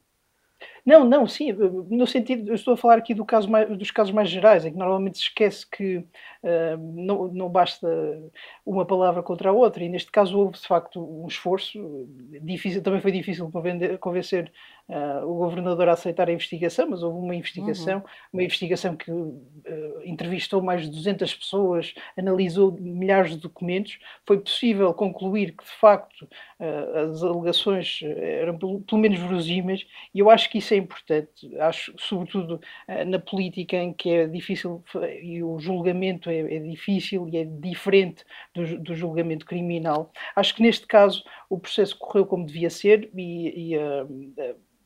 Não, 0.87 1.03
não, 1.03 1.27
sim, 1.27 1.51
no 1.53 2.07
sentido, 2.07 2.51
eu 2.51 2.55
estou 2.55 2.75
a 2.75 2.77
falar 2.77 2.99
aqui 2.99 3.15
do 3.15 3.25
caso 3.25 3.51
mais, 3.51 3.69
dos 3.77 3.91
casos 3.91 4.13
mais 4.13 4.29
gerais, 4.29 4.65
em 4.65 4.71
que 4.71 4.79
normalmente 4.79 5.19
se 5.19 5.25
esquece 5.25 5.69
que 5.69 5.97
uh, 5.97 6.77
não, 6.95 7.27
não 7.29 7.49
basta 7.49 7.89
uma 8.65 8.85
palavra 8.85 9.23
contra 9.25 9.49
a 9.49 9.53
outra, 9.53 9.83
e 9.83 9.89
neste 9.89 10.13
caso 10.13 10.39
houve 10.39 10.59
de 10.59 10.67
facto 10.67 11.03
um 11.03 11.27
esforço, 11.27 12.07
difícil, 12.43 12.81
também 12.81 13.01
foi 13.01 13.11
difícil 13.11 13.51
convencer 13.99 14.53
uh, 14.89 15.27
o 15.27 15.35
governador 15.35 15.89
a 15.89 15.93
aceitar 15.93 16.29
a 16.29 16.33
investigação, 16.33 16.89
mas 16.91 17.03
houve 17.03 17.19
uma 17.19 17.35
investigação, 17.35 17.99
uhum. 17.99 18.05
uma 18.33 18.43
investigação 18.43 18.97
que 18.97 19.11
uh, 19.11 19.43
entrevistou 20.05 20.63
mais 20.63 20.83
de 20.83 20.91
200 20.91 21.35
pessoas, 21.35 21.95
analisou 22.17 22.73
milhares 22.73 23.31
de 23.31 23.39
documentos, 23.39 23.99
foi 24.27 24.39
possível 24.39 24.93
concluir 24.95 25.53
que 25.53 25.65
de 25.65 25.71
facto 25.71 26.23
uh, 26.61 27.11
as 27.11 27.23
alegações 27.23 28.01
eram 28.03 28.59
pelo, 28.59 28.81
pelo, 28.83 29.01
menos 29.01 29.19
verosímeis, 29.19 29.87
e 30.15 30.19
eu 30.19 30.31
acho 30.31 30.51
que 30.51 30.59
isso 30.59 30.75
é 30.75 30.77
importante, 30.77 31.57
acho 31.59 31.95
sobretudo 31.99 32.61
na 33.07 33.19
política 33.19 33.77
em 33.77 33.93
que 33.93 34.11
é 34.11 34.27
difícil 34.27 34.83
e 35.23 35.43
o 35.43 35.59
julgamento 35.59 36.31
é, 36.31 36.41
é 36.41 36.59
difícil 36.59 37.29
e 37.29 37.39
é 37.39 37.45
diferente 37.45 38.25
do, 38.55 38.79
do, 38.79 38.95
julgamento 38.95 39.45
criminal. 39.45 40.13
Acho 40.35 40.55
que 40.55 40.63
neste 40.63 40.87
caso 40.87 41.25
o 41.49 41.59
processo 41.59 41.97
correu 41.99 42.27
como 42.27 42.47
devia 42.47 42.71
ser 42.71 43.11
e, 43.15 43.73
e 43.73 43.77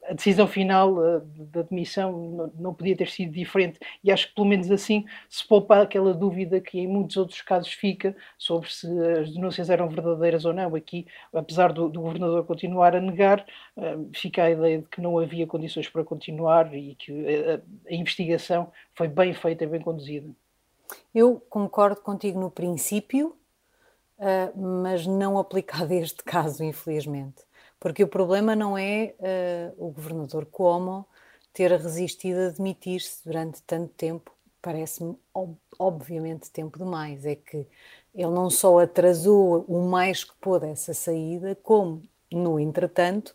a 0.09 0.15
decisão 0.15 0.47
final 0.47 0.95
uh, 0.95 1.21
da 1.53 1.63
demissão 1.63 2.13
não, 2.13 2.53
não, 2.59 2.75
podia 2.75 2.97
ter 2.97 3.09
sido 3.09 3.33
diferente 3.33 3.79
e 4.03 4.11
acho 4.11 4.29
que 4.29 4.35
pelo 4.35 4.47
menos 4.47 4.71
assim 4.71 5.05
se 5.29 5.47
poupa 5.47 5.83
aquela 5.83 6.15
dúvida 6.15 6.61
que 6.61 6.81
em 6.81 6.87
muitos 6.87 7.17
outros 7.17 7.43
casos 7.43 7.73
fica 7.73 8.17
sobre 8.39 8.73
se 8.73 8.87
as 9.21 9.33
denúncias 9.33 9.69
eram 9.69 9.89
verdadeiras 9.89 10.45
ou 10.45 10.53
não. 10.53 10.75
Aqui, 10.75 11.07
apesar 11.33 11.73
do, 11.73 11.89
do 11.89 12.01
governador 12.01 12.45
continuar 12.45 12.97
a 12.97 13.01
negar, 13.01 13.45
uh, 13.77 14.09
fica 14.15 14.45
a 14.45 14.51
ideia 14.51 14.79
de 14.79 14.87
que 14.89 15.01
não 15.01 15.19
havia 15.19 15.47
condições 15.47 15.89
para 15.89 16.05
continuar 16.05 16.75
e 16.75 16.95
que 16.95 17.13
a, 17.29 17.61
a 17.91 17.95
investigação 17.95 18.73
foi 18.95 19.09
bem 19.09 19.35
feita 19.35 19.65
e 19.65 19.67
bem 19.67 19.81
conduzida. 19.81 20.29
Eu 21.15 21.41
concordo 21.51 22.01
contigo 22.01 22.41
no 22.41 22.51
princípio, 22.51 23.37
uh, 24.19 24.59
mas 24.83 25.07
não 25.07 25.39
aplicado 25.39 25.93
a 25.93 25.97
este 25.97 26.23
caso, 26.25 26.65
infelizmente. 26.65 27.48
Porque 27.81 28.03
o 28.03 28.09
problema 28.09 28.57
não 28.57 28.77
é 28.77 29.15
uh, 29.19 29.87
o 29.87 29.91
governador 29.91 30.47
Cuomo 30.47 31.07
ter 31.53 31.71
resistido 31.73 32.41
a 32.41 32.49
demitir-se 32.51 33.25
durante 33.25 33.63
tanto 33.63 33.93
tempo, 33.95 34.33
parece-me 34.61 35.17
ob 35.33 35.57
obviamente 35.79 36.51
tempo 36.51 36.79
demais. 36.79 37.25
É 37.25 37.37
que 37.37 37.67
ele 38.15 38.31
não 38.31 38.51
só 38.51 38.81
atrasou 38.81 39.65
o 39.69 39.89
mais 39.89 40.25
que 40.25 40.35
pôde 40.41 40.67
essa 40.67 40.93
saída, 40.93 41.57
como, 41.63 42.03
no 42.33 42.59
entretanto, 42.59 43.35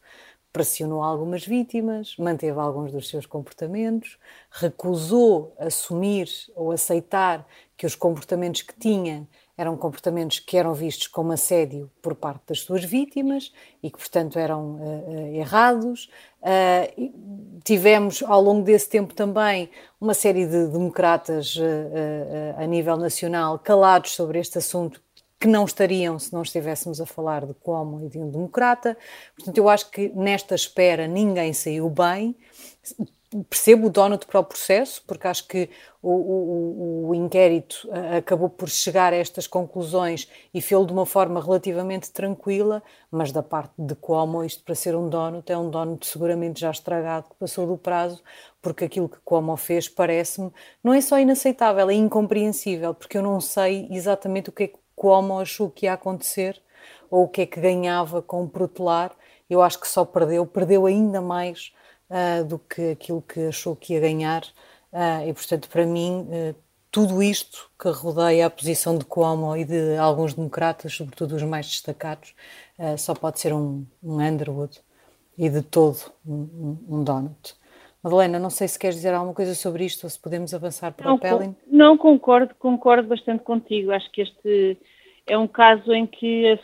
pressionou 0.52 1.02
algumas 1.02 1.46
vítimas, 1.46 2.16
manteve 2.18 2.60
alguns 2.60 2.92
dos 2.92 3.10
seus 3.10 3.26
comportamentos, 3.26 4.20
recusou 4.52 5.56
assumir 5.58 6.30
ou 6.56 6.72
aceitar 6.72 7.48
que 7.76 7.86
os 7.88 7.96
comportamentos 7.96 8.62
que 8.62 8.78
tinha 8.78 9.28
eram 9.58 9.78
comportamentos 9.78 10.40
que 10.40 10.58
eram 10.58 10.74
vistos 10.74 11.08
como 11.08 11.32
assédio 11.32 11.90
por 12.02 12.16
parte 12.16 12.42
das 12.48 12.62
suas 12.62 12.84
vítimas 12.84 13.54
e 13.82 13.90
que, 13.90 13.98
portanto, 13.98 14.40
eram 14.40 14.76
uh, 14.76 15.10
uh, 15.10 15.36
errados. 15.36 16.10
Uh, 16.42 17.62
tivemos, 17.64 18.24
ao 18.24 18.42
longo 18.42 18.64
desse 18.64 18.90
tempo 18.90 19.14
também, 19.14 19.70
uma 20.02 20.14
série 20.14 20.46
de 20.46 20.68
democratas 20.68 21.58
a 22.58 22.68
nível 22.68 22.98
nacional 22.98 23.58
calados 23.58 24.12
sobre 24.12 24.38
este 24.40 24.58
assunto 24.58 25.02
que 25.40 25.48
não 25.48 25.66
estariam 25.66 26.18
se 26.20 26.34
não 26.34 26.42
estivéssemos 26.42 27.00
a 27.00 27.06
falar 27.06 27.46
de 27.46 27.54
como 27.54 28.04
e 28.06 28.10
de 28.10 28.18
um 28.18 28.30
democrata. 28.30 28.98
Portanto, 29.36 29.58
eu 29.58 29.70
acho 29.70 29.90
que 29.92 30.10
nesta 30.16 30.56
espera 30.56 31.08
ninguém 31.08 31.54
saiu 31.54 31.90
bem 31.90 32.36
percebo 33.50 33.88
o 33.88 33.90
Donald 33.90 34.26
para 34.26 34.40
o 34.40 34.44
processo, 34.44 35.04
porque 35.08 35.28
acho 35.28 35.48
que 35.48 35.70
o, 36.02 36.12
o, 36.12 37.10
o 37.10 37.16
inquérito 37.16 37.88
acabou 38.18 38.50
por 38.50 38.70
chegar 38.70 39.14
a 39.14 39.16
estas 39.16 39.48
conclusões 39.48 40.30
e 40.54 40.62
fê-lo 40.62 40.86
de 40.86 40.94
uma 40.94 41.06
forma 41.06 41.42
relativamente 41.42 42.12
tranquila, 42.12 42.84
mas 43.10 43.32
da 43.32 43.42
parte 43.42 43.74
de 43.78 43.96
Cuomo, 43.96 44.44
isto 44.44 44.64
para 44.64 44.76
ser 44.76 44.96
um 44.96 45.10
Donald, 45.10 45.50
é 45.52 45.58
um 45.58 45.70
Donald 45.70 46.06
seguramente 46.06 46.60
já 46.60 46.72
estragado, 46.72 47.30
que 47.30 47.36
passou 47.36 47.66
do 47.66 47.78
prazo, 47.78 48.22
porque 48.62 48.86
aquilo 48.86 49.10
que 49.10 49.18
Cuomo 49.24 49.56
fez 49.56 49.88
parece-me, 49.88 50.52
não 50.84 50.94
é 50.94 51.02
só 51.02 51.18
inaceitável, 51.20 51.90
é 51.90 51.94
incompreensível, 51.94 52.94
porque 52.94 53.18
eu 53.18 53.22
não 53.22 53.40
sei 53.40 53.88
exatamente 53.92 54.50
o 54.50 54.52
que 54.52 54.64
é 54.64 54.68
que 54.68 54.78
Cuomo 54.96 55.40
achou 55.40 55.70
que 55.70 55.86
ia 55.86 55.94
acontecer, 55.94 56.62
ou 57.10 57.24
o 57.24 57.28
que 57.28 57.42
é 57.42 57.46
que 57.46 57.60
ganhava 57.60 58.22
com 58.22 58.48
protelar, 58.48 59.16
eu 59.50 59.62
acho 59.62 59.80
que 59.80 59.88
só 59.88 60.04
perdeu, 60.04 60.46
perdeu 60.46 60.86
ainda 60.86 61.22
mais 61.22 61.74
uh, 62.10 62.44
do 62.46 62.60
que 62.60 62.92
aquilo 62.92 63.22
que 63.22 63.48
achou 63.48 63.76
que 63.76 63.94
ia 63.94 64.00
ganhar. 64.00 64.44
Uh, 64.92 65.28
e, 65.28 65.34
portanto, 65.34 65.70
para 65.70 65.86
mim, 65.86 66.28
uh, 66.30 66.56
tudo 66.92 67.24
isto 67.24 67.70
que 67.80 67.90
rodeia 67.90 68.46
a 68.46 68.50
posição 68.50 68.98
de 68.98 69.06
Cuomo 69.06 69.56
e 69.58 69.66
de 69.66 69.98
alguns 69.98 70.34
democratas, 70.34 70.94
sobretudo 70.94 71.36
os 71.36 71.44
mais 71.44 71.66
destacados, 71.66 72.36
só 72.98 73.16
pode 73.16 73.40
ser 73.40 73.52
um, 73.52 73.84
um 74.04 74.22
Underwood 74.22 74.80
e 75.38 75.50
de 75.50 75.64
todo 75.64 75.98
um, 76.24 76.78
um, 76.88 77.04
Donut. 77.04 77.56
Madalena, 78.04 78.38
não 78.38 78.52
sei 78.52 78.68
se 78.68 78.78
queres 78.78 78.98
dizer 78.98 79.14
alguma 79.14 79.34
coisa 79.34 79.56
sobre 79.56 79.86
isto 79.86 80.04
ou 80.04 80.10
se 80.10 80.20
podemos 80.20 80.54
avançar 80.54 80.92
para 80.92 81.08
não, 81.08 81.16
o 81.16 81.20
Pelling. 81.20 81.56
Não, 81.66 81.98
concordo, 81.98 82.54
concordo 82.60 83.08
bastante 83.08 83.44
contigo. 83.44 83.92
Acho 83.92 84.12
que 84.12 84.22
este 84.22 84.78
é 85.26 85.38
um 85.38 85.48
caso 85.48 85.92
em 85.94 86.06
que 86.06 86.48
a 86.52 86.60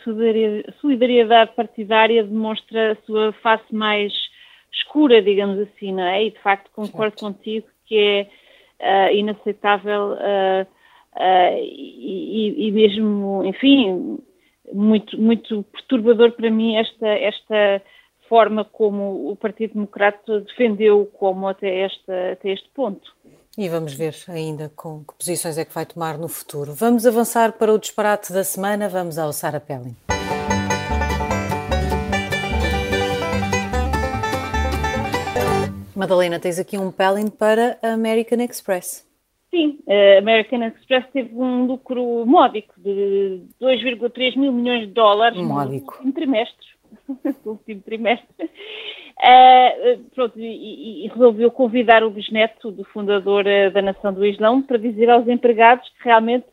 solidariedade 0.80 1.52
partidária 1.56 2.22
demonstra 2.22 2.92
a 2.92 2.96
sua 3.06 3.32
face 3.42 3.74
mais 3.74 4.12
escura, 4.72 5.22
digamos 5.22 5.58
assim, 5.60 5.92
não 5.92 6.02
é? 6.02 6.24
E 6.24 6.30
de 6.30 6.38
facto 6.40 6.70
concordo 6.74 7.18
certo. 7.18 7.34
contigo 7.34 7.66
que 7.86 7.96
é 8.80 9.10
uh, 9.10 9.14
inaceitável 9.14 10.12
uh, 10.12 10.62
uh, 10.62 11.58
e, 11.58 12.68
e, 12.68 12.72
mesmo, 12.72 13.44
enfim, 13.44 14.18
muito, 14.72 15.20
muito 15.20 15.62
perturbador 15.64 16.32
para 16.32 16.50
mim 16.50 16.76
esta, 16.76 17.08
esta 17.08 17.82
forma 18.28 18.64
como 18.64 19.30
o 19.30 19.36
Partido 19.36 19.74
Democrata 19.74 20.40
defendeu 20.40 21.10
como 21.18 21.48
até, 21.48 21.80
esta, 21.80 22.32
até 22.32 22.50
este 22.50 22.68
ponto. 22.70 23.12
E 23.58 23.68
vamos 23.68 23.92
ver 23.94 24.14
ainda 24.28 24.70
com 24.76 25.00
que 25.04 25.14
posições 25.14 25.58
é 25.58 25.64
que 25.64 25.74
vai 25.74 25.84
tomar 25.84 26.16
no 26.16 26.28
futuro. 26.28 26.72
Vamos 26.72 27.04
avançar 27.04 27.52
para 27.52 27.74
o 27.74 27.78
disparate 27.78 28.32
da 28.32 28.44
semana. 28.44 28.88
Vamos 28.88 29.18
ao 29.18 29.32
Sara 29.32 29.58
Pelling. 29.58 30.19
Madalena, 36.00 36.40
tens 36.40 36.58
aqui 36.58 36.78
um 36.78 36.90
pelling 36.90 37.28
para 37.28 37.78
a 37.82 37.92
American 37.92 38.40
Express. 38.40 39.06
Sim, 39.50 39.78
a 39.86 40.18
American 40.18 40.62
Express 40.62 41.04
teve 41.12 41.34
um 41.34 41.66
lucro 41.66 42.24
módico 42.24 42.72
de 42.78 43.42
2,3 43.60 44.38
mil 44.38 44.50
milhões 44.50 44.86
de 44.86 44.94
dólares 44.94 45.38
módico. 45.38 45.98
no 46.00 46.06
último 46.06 46.12
trimestre. 46.14 46.66
no 47.44 47.52
último 47.52 47.82
trimestre. 47.82 48.50
Uh, 49.18 49.98
pronto, 50.14 50.40
e, 50.40 51.04
e, 51.04 51.08
resolveu 51.08 51.50
convidar 51.50 52.02
o 52.02 52.10
bisneto 52.10 52.70
do 52.70 52.82
fundador 52.84 53.44
uh, 53.44 53.70
da 53.70 53.82
Nação 53.82 54.14
do 54.14 54.24
Islão 54.24 54.62
para 54.62 54.78
dizer 54.78 55.10
aos 55.10 55.28
empregados 55.28 55.86
que 55.90 56.04
realmente 56.04 56.46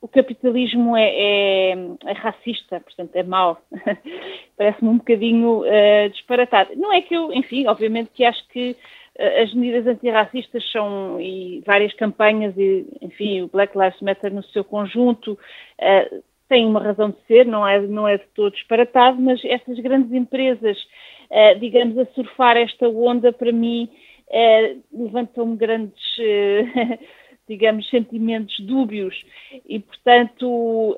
o 0.00 0.08
capitalismo 0.08 0.96
é, 0.96 1.10
é, 1.10 1.70
é 2.06 2.12
racista, 2.12 2.80
portanto 2.80 3.14
é 3.14 3.22
mau. 3.22 3.60
Parece-me 4.56 4.88
um 4.88 4.98
bocadinho 4.98 5.60
uh, 5.60 6.10
disparatado. 6.10 6.74
Não 6.76 6.92
é 6.92 7.02
que 7.02 7.14
eu, 7.14 7.32
enfim, 7.32 7.66
obviamente 7.66 8.10
que 8.14 8.24
acho 8.24 8.46
que 8.48 8.70
uh, 8.70 9.42
as 9.42 9.52
medidas 9.52 9.86
antirracistas 9.86 10.64
são, 10.72 11.20
e 11.20 11.62
várias 11.66 11.92
campanhas, 11.94 12.56
e, 12.56 12.86
enfim, 13.02 13.42
o 13.42 13.48
Black 13.48 13.76
Lives 13.76 14.00
Matter 14.00 14.32
no 14.32 14.42
seu 14.44 14.64
conjunto, 14.64 15.32
uh, 15.32 16.22
têm 16.48 16.66
uma 16.66 16.82
razão 16.82 17.10
de 17.10 17.18
ser, 17.26 17.44
não 17.44 17.68
é, 17.68 17.78
não 17.80 18.08
é 18.08 18.16
de 18.16 18.26
todo 18.34 18.54
disparatado, 18.54 19.20
mas 19.20 19.40
essas 19.44 19.78
grandes 19.78 20.12
empresas, 20.12 20.76
digamos, 21.60 21.96
a 21.96 22.06
surfar 22.06 22.56
esta 22.56 22.88
onda, 22.88 23.32
para 23.32 23.52
mim, 23.52 23.88
levantam-me 24.92 25.56
grandes 25.56 26.02
digamos, 27.50 27.90
sentimentos 27.90 28.54
dúbios. 28.60 29.14
E, 29.68 29.80
portanto, 29.80 30.96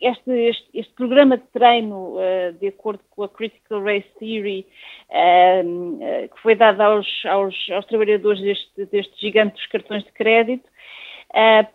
este, 0.00 0.48
este, 0.48 0.66
este, 0.72 0.94
programa 0.94 1.36
de 1.36 1.44
treino, 1.52 2.16
uh, 2.16 2.52
de 2.58 2.68
acordo 2.68 3.02
com 3.10 3.22
a 3.22 3.28
Critical 3.28 3.82
Race 3.82 4.08
Theory, 4.18 4.66
uh, 5.10 6.28
que 6.34 6.40
foi 6.42 6.54
dado 6.54 6.80
aos, 6.80 7.06
aos, 7.26 7.54
aos 7.70 7.84
trabalhadores 7.84 8.40
deste, 8.40 8.86
deste, 8.86 9.20
gigante 9.20 9.56
dos 9.56 9.66
cartões 9.66 10.02
de 10.04 10.12
crédito, 10.12 10.64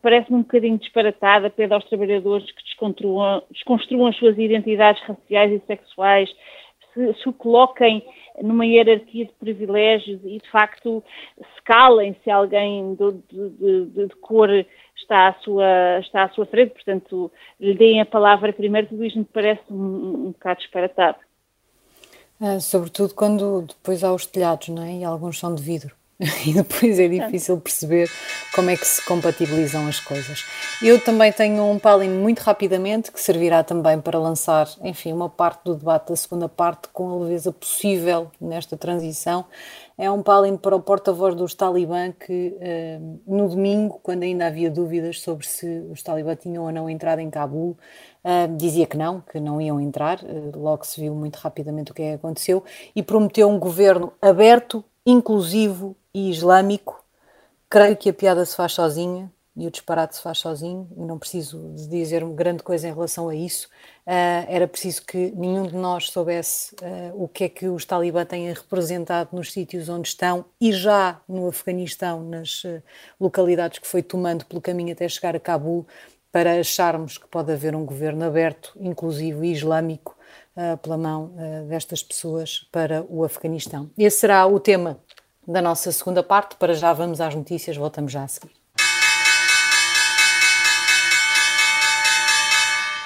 parece-me 0.02 0.40
um 0.40 0.42
bocadinho 0.42 0.78
disparatada, 0.78 1.50
pede 1.50 1.74
aos 1.74 1.86
trabalhadores 1.86 2.52
que 2.52 2.62
desconstruam 2.64 4.08
as 4.08 4.18
suas 4.18 4.38
identidades 4.38 5.02
raciais 5.04 5.50
e 5.50 5.66
sexuais, 5.66 6.30
se, 6.96 7.14
se 7.22 7.34
coloquem 7.34 8.04
numa 8.42 8.66
hierarquia 8.66 9.26
de 9.26 9.34
privilégios 9.34 10.20
e, 10.24 10.40
de 10.40 10.50
facto, 10.50 11.04
se 11.38 11.62
calem 11.64 12.16
se 12.24 12.32
alguém 12.32 12.96
de, 12.96 13.12
de, 13.32 14.08
de, 14.08 14.16
cor 14.16 14.50
está 14.96 15.28
à, 15.28 15.34
sua, 15.42 16.00
está 16.00 16.24
à 16.24 16.30
sua 16.30 16.46
frente, 16.46 16.74
portanto, 16.74 17.32
lhe 17.60 17.76
deem 17.76 18.02
a 18.02 18.06
palavra 18.06 18.52
primeiro, 18.52 18.88
tudo 18.88 19.06
isto 19.06 19.20
me 19.20 19.26
parece 19.26 19.62
um, 19.70 20.28
um 20.28 20.32
bocado 20.32 20.60
disparatado. 20.60 21.18
Ah, 22.42 22.60
sobretudo 22.60 23.14
quando 23.14 23.62
depois 23.62 24.04
há 24.04 24.14
os 24.14 24.26
telhados, 24.26 24.70
não 24.70 24.84
é? 24.84 24.94
E 24.96 25.04
alguns 25.04 25.40
são 25.40 25.54
de 25.54 25.62
vidro. 25.62 25.96
e 26.48 26.54
depois 26.54 26.98
é 26.98 27.08
difícil 27.10 27.60
perceber 27.60 28.10
como 28.54 28.70
é 28.70 28.78
que 28.78 28.88
se 28.88 29.04
compatibilizam 29.04 29.86
as 29.86 30.00
coisas. 30.00 30.46
Eu 30.82 31.00
também 31.00 31.32
tenho 31.32 31.62
um 31.64 31.78
palim 31.78 32.10
muito 32.10 32.40
rapidamente 32.40 33.12
que 33.12 33.20
servirá 33.20 33.64
também 33.64 34.00
para 34.00 34.18
lançar, 34.18 34.70
enfim, 34.82 35.12
uma 35.12 35.30
parte 35.30 35.66
do 35.66 35.76
debate 35.76 36.10
da 36.10 36.16
segunda 36.16 36.48
parte 36.48 36.88
com 36.94 37.10
a 37.12 37.24
leveza 37.24 37.52
possível 37.52 38.32
nesta 38.40 38.78
transição. 38.78 39.46
É 39.98 40.10
um 40.10 40.22
palim 40.22 40.56
para 40.56 40.76
o 40.76 40.82
porta-voz 40.82 41.36
dos 41.36 41.54
Talibã 41.54 42.12
que 42.12 42.56
uh, 42.58 43.20
no 43.28 43.50
domingo, 43.50 44.00
quando 44.04 44.24
ainda 44.24 44.48
havia 44.48 44.70
dúvidas 44.70 45.22
sobre 45.22 45.46
se 45.48 45.86
os 45.90 46.02
Talibã 46.02 46.36
tinham 46.36 46.66
ou 46.66 46.72
não 46.72 46.90
entrado 46.90 47.20
em 47.20 47.30
Cabul, 47.30 47.78
uh, 48.24 48.58
dizia 48.58 48.86
que 48.86 48.98
não, 48.98 49.22
que 49.22 49.40
não 49.40 49.60
iam 49.62 49.80
entrar, 49.80 50.22
uh, 50.22 50.58
logo 50.58 50.86
se 50.86 51.00
viu 51.00 51.14
muito 51.14 51.38
rapidamente 51.38 51.92
o 51.92 51.96
que 51.96 52.02
é 52.02 52.10
que 52.10 52.16
aconteceu, 52.16 52.64
e 52.94 53.02
prometeu 53.02 53.50
um 53.50 53.58
governo 53.58 54.12
aberto, 54.22 54.84
inclusivo 55.06 55.96
e 56.14 56.30
islâmico, 56.30 57.04
creio 57.70 57.96
que 57.96 58.10
a 58.10 58.14
piada 58.14 58.46
se 58.46 58.56
faz 58.56 58.74
sozinha 58.74 59.32
e 59.56 59.66
o 59.66 59.72
disparate 59.72 60.18
se 60.18 60.22
faz 60.22 60.40
sozinho, 60.40 60.88
e 60.98 61.00
não 61.00 61.18
preciso 61.18 61.74
de 61.76 61.88
dizer 61.88 62.26
grande 62.26 62.62
coisa 62.62 62.90
em 62.90 62.94
relação 62.94 63.30
a 63.30 63.36
isso. 63.36 63.70
Uh, 64.06 64.46
era 64.50 64.68
preciso 64.68 65.06
que 65.06 65.32
nenhum 65.32 65.66
de 65.66 65.76
nós 65.76 66.10
soubesse 66.10 66.76
uh, 66.76 67.24
o 67.24 67.28
que 67.28 67.46
é 67.46 67.50
que 67.50 67.68
os 67.68 67.86
talibã 67.86 68.26
têm 68.26 68.52
representado 68.52 69.30
nos 69.32 69.54
sítios 69.54 69.88
onde 69.88 70.10
estão 70.10 70.44
e 70.60 70.74
já 70.74 71.22
no 71.28 71.48
Afeganistão, 71.48 72.22
nas 72.22 72.66
uh, 72.66 72.84
localidades 73.18 73.80
que 73.80 73.88
foi 73.88 74.04
tomando 74.04 74.46
pelo 74.46 74.60
caminho 74.60 74.92
até 74.92 75.08
chegar 75.08 75.36
a 75.38 75.40
Cabul, 75.40 75.88
para 76.34 76.60
acharmos 76.60 77.18
que 77.18 77.28
pode 77.28 77.50
haver 77.54 77.74
um 77.78 77.86
governo 77.86 78.26
aberto, 78.26 78.74
inclusivo 78.78 79.46
e 79.46 79.54
islâmico 79.54 80.18
pela 80.82 80.98
mão 80.98 81.34
destas 81.68 82.02
pessoas 82.02 82.68
para 82.72 83.06
o 83.10 83.24
Afeganistão. 83.24 83.90
Esse 83.98 84.20
será 84.20 84.46
o 84.48 84.60
tema 84.60 84.98
da 85.48 85.62
nossa 85.62 85.92
segunda 85.92 86.24
parte. 86.24 86.56
Para 86.56 86.74
já 86.74 86.94
vamos 86.94 87.20
às 87.20 87.36
notícias, 87.36 87.76
voltamos 87.78 88.12
já 88.12 88.24
a 88.24 88.28
seguir. 88.28 88.52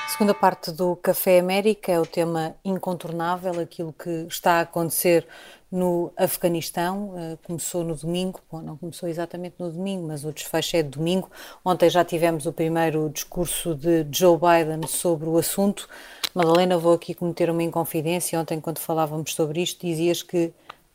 Segunda 0.10 0.34
parte 0.34 0.72
do 0.72 0.98
Café 0.98 1.40
América 1.40 1.94
é 1.94 2.00
o 2.00 2.06
tema 2.06 2.54
incontornável, 2.66 3.58
aquilo 3.58 3.94
que 3.94 4.28
está 4.28 4.56
a 4.56 4.62
acontecer 4.62 5.26
no 5.72 6.12
Afeganistão. 6.18 7.14
Eh, 7.18 7.38
começou 7.44 7.84
no 7.84 7.96
domingo, 7.96 8.40
bom, 8.52 8.62
não 8.62 8.78
começou 8.78 9.08
exatamente 9.08 9.56
no 9.60 9.72
domingo, 9.72 10.08
mas 10.08 10.26
o 10.26 10.32
desfecho 10.32 10.78
é 10.78 10.84
de 10.84 10.90
domingo. 10.90 11.30
Ontem 11.64 11.90
já 11.90 12.04
tivemos 12.04 12.46
o 12.46 12.54
primeiro 12.54 13.10
discurso 13.10 13.76
de 13.76 14.06
Joe 14.12 14.38
Biden 14.38 14.88
sobre 14.88 15.28
o 15.30 15.38
assunto. 15.38 15.88
Madalena, 16.34 16.78
vou 16.78 16.94
aqui 16.94 17.14
cometer 17.14 17.50
uma 17.50 17.64
inconfidência. 17.64 18.40
Ontem, 18.40 18.60
quando 18.60 18.80
falávamos 18.80 19.34
sobre 19.34 19.62
isto, 19.62 19.86
dizias 19.86 20.22
que 20.24 20.54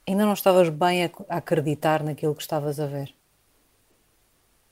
ainda 0.08 0.24
não 0.24 0.32
estavas 0.32 0.68
bem 0.68 1.04
a, 1.04 1.10
acreditar 1.28 2.02
naquilo 2.02 2.34
que 2.34 2.42
estavas 2.42 2.78
a 2.78 2.86
ver. 2.86 3.12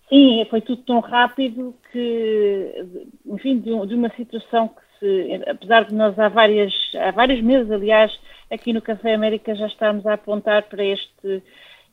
Sim, 0.08 0.44
foi 0.50 0.60
tudo 0.60 0.82
tão 0.82 1.00
rápido 1.00 1.74
que, 1.90 2.86
enfim, 3.26 3.58
de, 3.60 3.72
uma 3.72 4.10
situação 4.10 4.68
que 4.68 4.82
se, 4.98 5.42
apesar 5.48 5.86
de 5.86 5.94
nós 5.94 6.18
há, 6.18 6.28
várias, 6.28 6.72
há 6.94 7.10
vários 7.12 7.42
meses, 7.42 7.70
aliás, 7.70 8.12
aqui 8.52 8.72
no 8.72 8.82
Café 8.82 9.14
América 9.14 9.54
já 9.54 9.66
estamos 9.66 10.06
a 10.06 10.14
apontar 10.14 10.64
para 10.64 10.84
este, 10.84 11.42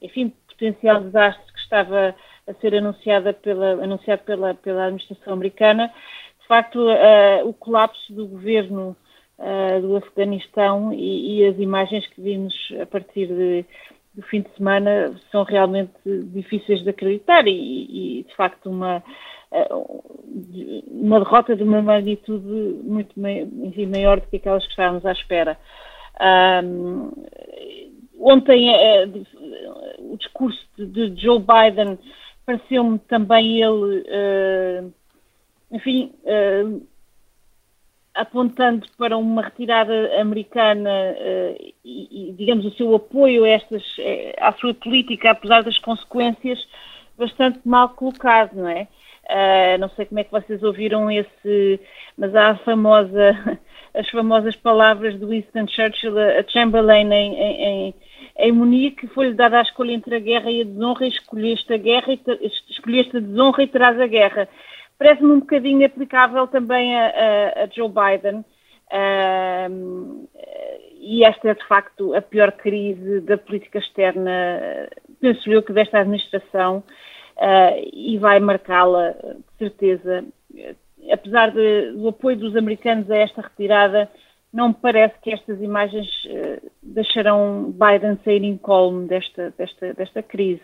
enfim, 0.02 0.34
potencial 0.48 1.02
desastre 1.02 1.54
que 1.54 1.60
estava 1.60 2.14
a 2.48 2.54
ser 2.56 2.76
anunciada 2.76 3.34
pela, 3.34 3.84
anunciado 3.84 4.24
pela, 4.24 4.54
pela 4.56 4.86
administração 4.86 5.34
americana, 5.34 5.92
de 6.42 6.48
facto, 6.48 6.80
uh, 6.80 7.48
o 7.48 7.54
colapso 7.54 8.12
do 8.14 8.28
governo 8.28 8.96
uh, 9.38 9.82
do 9.82 9.96
Afeganistão 9.96 10.92
e, 10.94 11.40
e, 11.40 11.46
as 11.46 11.58
imagens 11.60 12.06
que 12.08 12.22
vimos 12.22 12.54
a 12.82 12.86
partir 12.86 13.28
de, 13.28 13.66
do 14.16 14.24
fim 14.24 14.42
de 14.42 14.50
semana 14.58 15.16
são 15.32 15.44
realmente 15.44 15.94
difíceis 16.06 16.84
de 16.84 16.90
acreditar 16.90 17.48
e, 17.48 18.20
e 18.20 18.24
de 18.24 18.36
facto 18.36 18.70
uma 18.70 18.98
uh, 19.52 20.04
uma 20.92 21.20
derrota 21.20 21.56
de 21.56 21.64
uma 21.64 21.82
magnitude 21.82 22.48
muito 22.84 23.14
enfim, 23.18 23.86
maior 23.86 24.20
do 24.20 24.28
que 24.28 24.38
aquelas 24.38 24.64
que 24.64 24.72
estávamos 24.72 25.06
à 25.06 25.12
espera. 25.12 25.58
Um, 26.20 27.12
ontem 28.20 28.70
uh, 28.70 30.12
o 30.12 30.18
discurso 30.18 30.60
de, 30.78 31.10
de 31.12 31.22
Joe 31.22 31.40
Biden 31.40 31.98
pareceu-me 32.46 33.00
também 33.00 33.62
ele, 33.62 34.02
uh, 34.02 34.94
enfim, 35.72 36.12
uh, 36.24 36.86
apontando 38.14 38.86
para 38.98 39.18
uma 39.18 39.44
retirada 39.44 40.20
americana 40.20 40.90
e, 41.86 42.30
e, 42.30 42.34
digamos, 42.34 42.66
o 42.66 42.72
seu 42.72 42.94
apoio 42.94 43.46
a 43.46 43.50
estas, 43.50 43.84
à 44.40 44.52
sua 44.54 44.74
política, 44.74 45.32
apesar 45.32 45.64
das 45.64 45.78
consequências, 45.78 46.60
bastante 47.20 47.60
mal 47.66 47.90
colocado, 47.90 48.56
não 48.56 48.68
é? 48.68 48.88
Uh, 49.26 49.78
não 49.80 49.90
sei 49.90 50.06
como 50.06 50.20
é 50.20 50.24
que 50.24 50.32
vocês 50.32 50.64
ouviram 50.64 51.12
esse, 51.12 51.80
mas 52.18 52.36
há 52.36 52.50
a 52.50 52.58
famosa, 52.58 53.60
as 53.94 54.10
famosas 54.10 54.56
palavras 54.56 55.20
do 55.20 55.28
Winston 55.28 55.68
Churchill 55.68 56.18
a 56.18 56.44
Chamberlain 56.48 57.12
em, 57.12 57.36
em, 57.36 57.94
em, 58.38 58.52
Munique, 58.52 59.06
foi-lhe 59.08 59.36
dada 59.36 59.60
a 59.60 59.62
escolha 59.62 59.92
entre 59.92 60.16
a 60.16 60.20
guerra 60.20 60.50
e 60.50 60.62
a 60.62 60.66
desonra, 60.66 61.06
e 61.06 61.10
escolheste 61.10 61.72
a 61.72 61.78
guerra, 61.78 62.12
e 62.12 62.20
escolheste 62.70 63.18
a 63.18 63.20
desonra 63.20 63.62
e 63.62 63.68
terás 63.68 64.00
a 64.00 64.08
guerra 64.08 64.50
parece-me 65.00 65.32
um 65.32 65.40
bocadinho 65.40 65.86
aplicável 65.86 66.46
também 66.48 66.96
a, 66.96 67.08
a, 67.08 67.64
a 67.64 67.68
Joe 67.74 67.90
Biden. 67.90 68.44
Uh, 68.92 70.28
e 71.00 71.24
esta 71.24 71.50
é 71.50 71.54
de 71.54 71.66
facto 71.68 72.14
a 72.14 72.22
pior 72.22 72.52
crise 72.52 73.22
da 73.22 73.38
política 73.38 73.80
externa, 73.80 74.90
penso 75.20 75.50
eu, 75.52 75.62
que 75.64 75.74
desta 75.74 76.00
administração 76.00 76.84
uh, 77.38 77.90
e 77.94 78.18
vai 78.18 78.40
marcá-la, 78.40 79.12
de 79.12 79.58
certeza. 79.58 80.24
Apesar 81.12 81.52
de, 81.52 81.92
do 81.94 82.08
apoio 82.10 82.38
dos 82.38 82.56
americanos 82.56 83.10
a 83.10 83.18
esta 83.18 83.42
retirada, 83.42 84.10
não 84.52 84.70
me 84.70 84.74
parece 84.74 85.16
que 85.22 85.32
estas 85.32 85.62
imagens 85.62 86.08
uh, 86.26 86.72
deixarão 86.82 87.72
Biden 87.72 88.18
sair 88.24 88.44
incólume 88.44 89.08
desta, 89.08 89.54
desta, 89.58 89.94
desta 89.94 90.24
crise. 90.24 90.62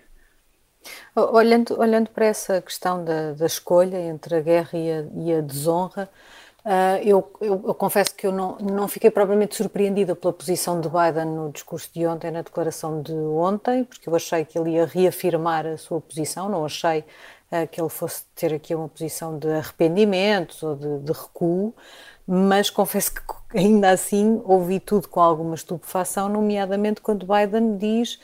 Olhando, 1.15 1.79
olhando 1.79 2.09
para 2.11 2.25
essa 2.25 2.61
questão 2.61 3.03
da, 3.03 3.33
da 3.33 3.45
escolha 3.45 3.97
entre 3.97 4.35
a 4.35 4.41
guerra 4.41 4.77
e 4.77 4.91
a, 4.91 5.05
e 5.15 5.33
a 5.33 5.41
desonra, 5.41 6.07
uh, 6.65 6.97
eu, 7.04 7.32
eu, 7.39 7.63
eu, 7.67 7.73
confesso 7.73 8.13
que 8.15 8.25
eu 8.25 8.32
não, 8.32 8.58
não 8.58 8.88
fiquei 8.88 9.12
propriamente 9.12 9.56
surpreendida 9.56 10.15
pela 10.15 10.34
posição 10.34 10.82
de 10.82 10.89
Biden 10.89 11.25
no 11.25 11.51
discurso 11.51 11.89
de 11.93 12.06
ontem, 12.06 12.32
na 12.32 12.41
declaração 12.41 13.01
de 13.01 13.13
ontem, 13.13 13.84
porque 13.84 14.10
eu 14.10 14.15
achei 14.15 14.43
que 14.43 14.58
ele 14.58 14.71
ia 14.71 14.86
reafirmar 14.86 15.65
a 15.65 15.78
sua 15.78 16.01
posição, 16.01 16.49
não 16.49 16.65
achei 16.65 16.99
uh, 17.51 17.67
que 17.71 17.80
ele 17.80 17.89
fosse 17.89 18.23
ter 18.36 18.54
aqui 18.54 18.73
uma 18.73 18.89
posição 18.89 19.38
de 19.38 19.49
arrependimentos 19.49 20.62
ou 20.63 20.75
de, 20.75 20.99
de 20.99 21.12
recuo, 21.12 21.73
mas 22.28 22.69
confesso 22.69 23.13
que 23.13 23.21
ainda 23.58 23.91
assim 23.91 24.41
ouvi 24.43 24.80
tudo 24.80 25.08
com 25.08 25.21
alguma 25.21 25.56
estupefação, 25.56 26.28
nomeadamente 26.28 26.99
quando 27.01 27.28
Biden 27.28 27.78
diz 27.78 28.19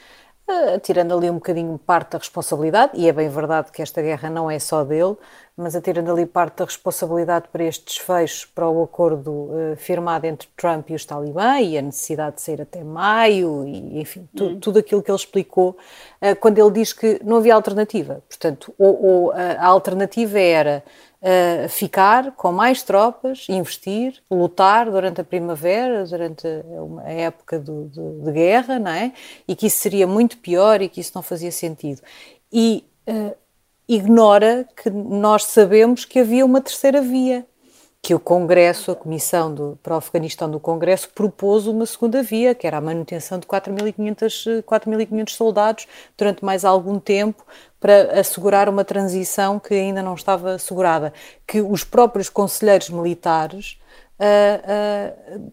uh, 0.52 0.80
tirando 0.80 1.16
ali 1.16 1.30
um 1.30 1.36
bocadinho 1.36 1.78
parte 1.78 2.12
da 2.12 2.18
responsabilidade, 2.18 2.94
e 2.96 3.08
é 3.08 3.14
bem 3.14 3.30
verdade 3.30 3.72
que 3.72 3.82
esta 3.82 4.02
guerra 4.02 4.30
não 4.30 4.50
é 4.50 4.60
só 4.60 4.84
dele, 4.84 5.16
mas 5.56 5.76
atirando 5.76 6.12
ali 6.12 6.26
parte 6.26 6.58
da 6.58 6.66
responsabilidade 6.66 7.48
para 7.52 7.64
este 7.64 7.86
desfecho, 7.86 8.50
para 8.56 8.70
o 8.70 8.84
acordo 8.84 9.32
uh, 9.32 9.76
firmado 9.78 10.26
entre 10.26 10.48
Trump 10.56 10.90
e 10.90 10.96
os 10.96 11.06
talibã 11.06 11.60
e 11.60 11.78
a 11.78 11.82
necessidade 11.82 12.38
de 12.38 12.42
sair 12.42 12.62
até 12.62 12.84
maio, 12.84 13.68
e 13.68 14.00
enfim, 14.00 14.28
tu, 14.36 14.46
hum. 14.46 14.60
tudo 14.60 14.80
aquilo 14.80 15.02
que 15.04 15.12
ele 15.12 15.18
explicou, 15.18 15.78
uh, 16.22 16.36
quando 16.40 16.58
ele 16.58 16.72
diz 16.72 16.94
que 16.94 17.20
não 17.24 17.38
havia 17.38 17.54
alternativa. 17.54 18.24
Portanto, 18.28 18.74
ou, 18.78 19.06
ou 19.06 19.32
a 19.32 19.66
alternativa 19.66 20.40
era 20.40 20.84
uh, 21.22 21.70
ficar 21.70 22.32
com 22.32 22.52
mais 22.52 22.84
tropas, 22.84 23.46
investir, 23.48 24.22
lutar 24.30 24.90
durante 24.90 25.22
a 25.22 25.24
primavera, 25.24 26.06
durante 26.06 26.48
a 27.04 27.12
época 27.12 27.60
do, 27.60 27.86
do, 27.86 28.26
de 28.26 28.32
guerra, 28.32 28.80
não 28.80 28.92
é? 28.92 29.14
E 29.48 29.56
que 29.56 29.68
isso 29.68 29.78
seria 29.78 30.08
muito 30.08 30.38
pior 30.38 30.82
e 30.82 30.90
que 30.90 31.00
isso 31.00 31.12
não 31.14 31.22
fazia 31.22 31.52
sentido. 31.52 32.02
E, 32.52 32.84
uh, 33.08 33.36
ignora 33.94 34.66
que 34.82 34.90
nós 34.90 35.44
sabemos 35.44 36.06
que 36.06 36.20
havia 36.20 36.46
uma 36.46 36.62
terceira 36.62 37.02
via, 37.02 37.46
que 38.02 38.16
o 38.16 38.20
Congresso, 38.20 38.90
a 38.90 38.96
Comissão 38.96 39.54
do, 39.54 39.78
para 39.84 39.94
o 39.94 39.98
Afeganistão 39.98 40.50
do 40.50 40.62
Congresso, 40.62 41.10
propôs 41.14 41.68
uma 41.68 41.86
segunda 41.86 42.24
via, 42.24 42.56
que 42.56 42.66
era 42.66 42.78
a 42.78 42.82
manutenção 42.82 43.38
de 43.38 43.46
4.500 43.46 45.30
soldados 45.30 45.88
durante 46.18 46.44
mais 46.44 46.64
algum 46.64 46.98
tempo, 47.00 47.46
para 47.82 48.20
assegurar 48.20 48.70
uma 48.70 48.86
transição 48.86 49.60
que 49.60 49.74
ainda 49.74 50.02
não 50.02 50.16
estava 50.16 50.54
assegurada, 50.54 51.14
que 51.46 51.62
os 51.62 51.84
próprios 51.84 52.30
conselheiros 52.30 52.90
militares 52.90 53.78
uh, 54.22 55.52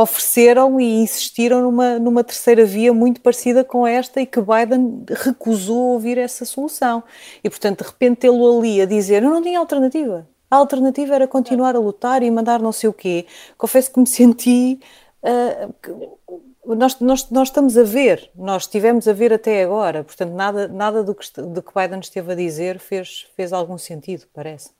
ofereceram 0.00 0.80
e 0.80 1.00
insistiram 1.02 1.62
numa, 1.62 1.98
numa 1.98 2.24
terceira 2.24 2.64
via 2.64 2.92
muito 2.92 3.20
parecida 3.20 3.62
com 3.62 3.86
esta 3.86 4.20
e 4.20 4.26
que 4.26 4.40
Biden 4.40 5.04
recusou 5.08 5.92
ouvir 5.92 6.18
essa 6.18 6.44
solução. 6.44 7.02
E, 7.42 7.50
portanto, 7.50 7.82
de 7.82 7.90
repente 7.90 8.20
tê-lo 8.20 8.58
ali 8.58 8.80
a 8.80 8.86
dizer, 8.86 9.22
eu 9.22 9.30
não 9.30 9.42
tinha 9.42 9.58
alternativa, 9.58 10.26
a 10.50 10.56
alternativa 10.56 11.14
era 11.14 11.28
continuar 11.28 11.76
a 11.76 11.78
lutar 11.78 12.22
e 12.22 12.30
mandar 12.30 12.60
não 12.60 12.72
sei 12.72 12.88
o 12.88 12.92
quê. 12.92 13.26
Confesso 13.56 13.92
que 13.92 14.00
me 14.00 14.06
senti... 14.06 14.80
Uh, 15.22 16.18
nós, 16.76 17.00
nós, 17.00 17.30
nós, 17.30 17.48
estamos 17.48 17.78
a 17.78 17.82
ver, 17.82 18.30
nós 18.34 18.64
estivemos 18.64 19.08
a 19.08 19.12
ver 19.14 19.32
até 19.32 19.62
agora, 19.64 20.04
portanto, 20.04 20.34
nada, 20.34 20.68
nada 20.68 21.02
do, 21.02 21.14
que, 21.14 21.26
do 21.40 21.62
que 21.62 21.72
Biden 21.74 22.00
esteve 22.00 22.32
a 22.32 22.34
dizer 22.34 22.78
fez, 22.78 23.26
fez 23.34 23.54
algum 23.54 23.78
sentido, 23.78 24.26
parece. 24.34 24.77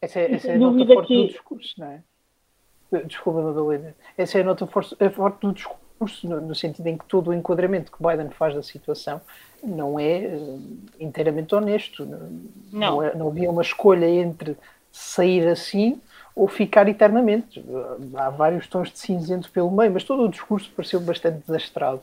Essa 0.00 0.20
é, 0.20 0.32
essa 0.32 0.48
é 0.48 0.54
a 0.54 0.58
nota 0.58 0.86
forte 0.86 1.08
que... 1.08 1.22
do 1.22 1.28
discurso, 1.28 1.74
não 1.78 1.86
é? 1.88 2.02
Desculpa, 3.04 3.42
Madalena. 3.42 3.94
Essa 4.16 4.38
é 4.38 4.40
a 4.40 4.44
nota 4.44 4.66
forte, 4.66 4.96
forte 5.10 5.40
do 5.40 5.52
discurso, 5.52 6.28
no, 6.28 6.40
no, 6.40 6.54
sentido 6.54 6.86
em 6.86 6.96
que 6.96 7.04
todo 7.04 7.28
o 7.28 7.34
enquadramento 7.34 7.92
que 7.92 8.02
Biden 8.02 8.30
faz 8.30 8.54
da 8.54 8.62
situação 8.62 9.20
não 9.62 9.98
é 9.98 10.20
uh, 10.20 10.62
inteiramente 10.98 11.54
honesto. 11.54 12.06
Não, 12.06 12.30
não. 12.72 13.02
é, 13.02 13.14
não 13.14 13.28
havia 13.28 13.50
uma 13.50 13.62
escolha 13.62 14.08
entre 14.08 14.56
sair 14.90 15.46
assim 15.48 16.00
ou 16.34 16.46
ficar 16.48 16.88
eternamente. 16.88 17.62
Há 18.14 18.30
vários 18.30 18.66
tons 18.68 18.90
de 18.90 18.98
cinzento 18.98 19.50
pelo 19.50 19.70
meio, 19.70 19.90
mas 19.90 20.04
todo 20.04 20.22
o 20.22 20.28
discurso 20.28 20.70
pareceu 20.74 21.00
bastante 21.00 21.44
desastrado, 21.46 22.02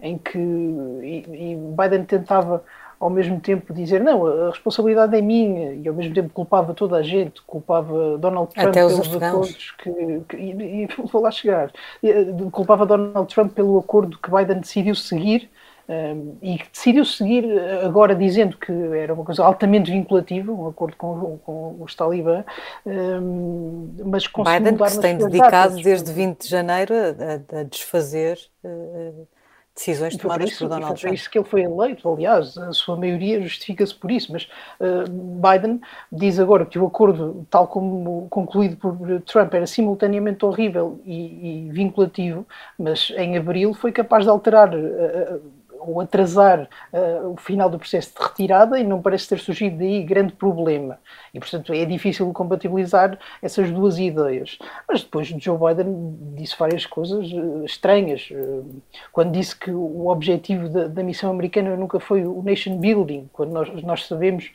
em 0.00 0.16
que 0.16 0.38
e, 0.38 1.52
e 1.52 1.56
Biden 1.56 2.04
tentava 2.04 2.64
ao 2.98 3.10
mesmo 3.10 3.40
tempo 3.40 3.74
dizer 3.74 4.02
não, 4.02 4.26
a 4.26 4.50
responsabilidade 4.50 5.16
é 5.16 5.20
minha, 5.20 5.74
e 5.74 5.86
ao 5.86 5.94
mesmo 5.94 6.14
tempo 6.14 6.30
culpava 6.32 6.74
toda 6.74 6.96
a 6.96 7.02
gente, 7.02 7.42
culpava 7.42 8.16
Donald 8.18 8.52
Trump 8.52 8.68
Até 8.68 8.86
pelos 8.86 9.16
acordos 9.16 9.74
que, 9.78 10.20
que 10.28 10.36
e, 10.36 10.84
e, 10.84 10.88
vou 11.10 11.22
lá 11.22 11.30
chegar, 11.30 11.70
eh, 12.02 12.26
culpava 12.50 12.86
Donald 12.86 13.32
Trump 13.32 13.52
pelo 13.52 13.78
acordo 13.78 14.18
que 14.18 14.30
Biden 14.30 14.60
decidiu 14.60 14.94
seguir 14.94 15.50
um, 15.88 16.36
e 16.42 16.58
que 16.58 16.68
decidiu 16.72 17.04
seguir 17.04 17.44
agora 17.84 18.14
dizendo 18.14 18.56
que 18.56 18.72
era 18.72 19.14
uma 19.14 19.24
coisa 19.24 19.44
altamente 19.44 19.90
vinculativa, 19.90 20.50
um 20.50 20.68
acordo 20.68 20.96
com, 20.96 21.38
com 21.38 21.76
os 21.80 21.94
talibã, 21.94 22.44
um, 22.84 23.94
mas 24.04 24.26
conseguiu 24.26 24.60
Biden 24.60 24.78
que 24.78 24.90
se 24.90 25.00
tem 25.00 25.16
dedicado 25.16 25.74
datas. 25.74 25.84
desde 25.84 26.12
20 26.12 26.42
de 26.42 26.48
janeiro 26.48 26.94
a, 26.94 27.60
a 27.60 27.62
desfazer 27.62 28.38
uh, 28.64 29.28
decisões 29.76 30.16
tomadas 30.16 30.50
isso, 30.50 30.60
por 30.60 30.68
Donald 30.70 30.98
Trump. 30.98 31.12
É 31.12 31.14
isso 31.14 31.30
que 31.30 31.38
ele 31.38 31.44
foi 31.46 31.62
eleito, 31.62 32.08
aliás, 32.08 32.56
a 32.56 32.72
sua 32.72 32.96
maioria 32.96 33.40
justifica-se 33.42 33.94
por 33.94 34.10
isso, 34.10 34.32
mas 34.32 34.48
uh, 34.80 35.04
Biden 35.08 35.80
diz 36.10 36.40
agora 36.40 36.64
que 36.64 36.78
o 36.78 36.86
acordo, 36.86 37.46
tal 37.50 37.68
como 37.68 38.26
concluído 38.30 38.76
por 38.78 38.96
Trump, 39.22 39.52
era 39.52 39.66
simultaneamente 39.66 40.44
horrível 40.44 40.98
e, 41.04 41.66
e 41.66 41.70
vinculativo, 41.70 42.46
mas 42.78 43.12
em 43.16 43.36
abril 43.36 43.74
foi 43.74 43.92
capaz 43.92 44.24
de 44.24 44.30
alterar 44.30 44.74
uh, 44.74 45.42
ou 45.86 46.00
atrasar 46.00 46.68
uh, 46.92 47.30
o 47.30 47.36
final 47.36 47.70
do 47.70 47.78
processo 47.78 48.12
de 48.14 48.22
retirada 48.22 48.78
e 48.78 48.84
não 48.84 49.00
parece 49.00 49.28
ter 49.28 49.38
surgido 49.38 49.78
daí 49.78 50.02
grande 50.02 50.32
problema. 50.32 50.98
E, 51.32 51.38
portanto, 51.38 51.72
é 51.72 51.84
difícil 51.84 52.30
compatibilizar 52.32 53.18
essas 53.40 53.70
duas 53.70 53.98
ideias. 53.98 54.58
Mas 54.88 55.02
depois 55.02 55.28
Joe 55.28 55.58
Biden 55.58 56.16
disse 56.34 56.56
várias 56.58 56.86
coisas 56.86 57.30
uh, 57.32 57.64
estranhas. 57.64 58.28
Uh, 58.30 58.82
quando 59.12 59.32
disse 59.32 59.56
que 59.56 59.70
o 59.70 60.08
objetivo 60.08 60.68
da, 60.68 60.88
da, 60.88 61.02
missão 61.02 61.30
americana 61.30 61.76
nunca 61.76 62.00
foi 62.00 62.26
o 62.26 62.42
nation 62.42 62.78
building, 62.78 63.28
quando 63.32 63.52
nós, 63.52 63.82
nós 63.82 64.06
sabemos 64.06 64.50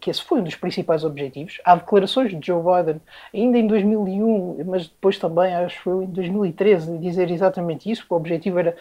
que 0.00 0.10
esse 0.10 0.22
foi 0.22 0.40
um 0.40 0.44
dos 0.44 0.54
principais 0.54 1.04
objetivos. 1.04 1.60
Há 1.64 1.74
declarações 1.76 2.30
de 2.30 2.46
Joe 2.46 2.62
Biden, 2.62 3.00
ainda 3.32 3.58
em 3.58 3.66
2001, 3.66 4.64
mas 4.64 4.86
depois 4.86 5.18
também, 5.18 5.54
acho 5.54 5.88
eu, 5.88 6.02
em 6.02 6.06
2013, 6.06 6.98
dizer 6.98 7.30
exatamente 7.30 7.90
isso. 7.90 8.06
O 8.08 8.14
objetivo 8.14 8.58
era 8.58 8.76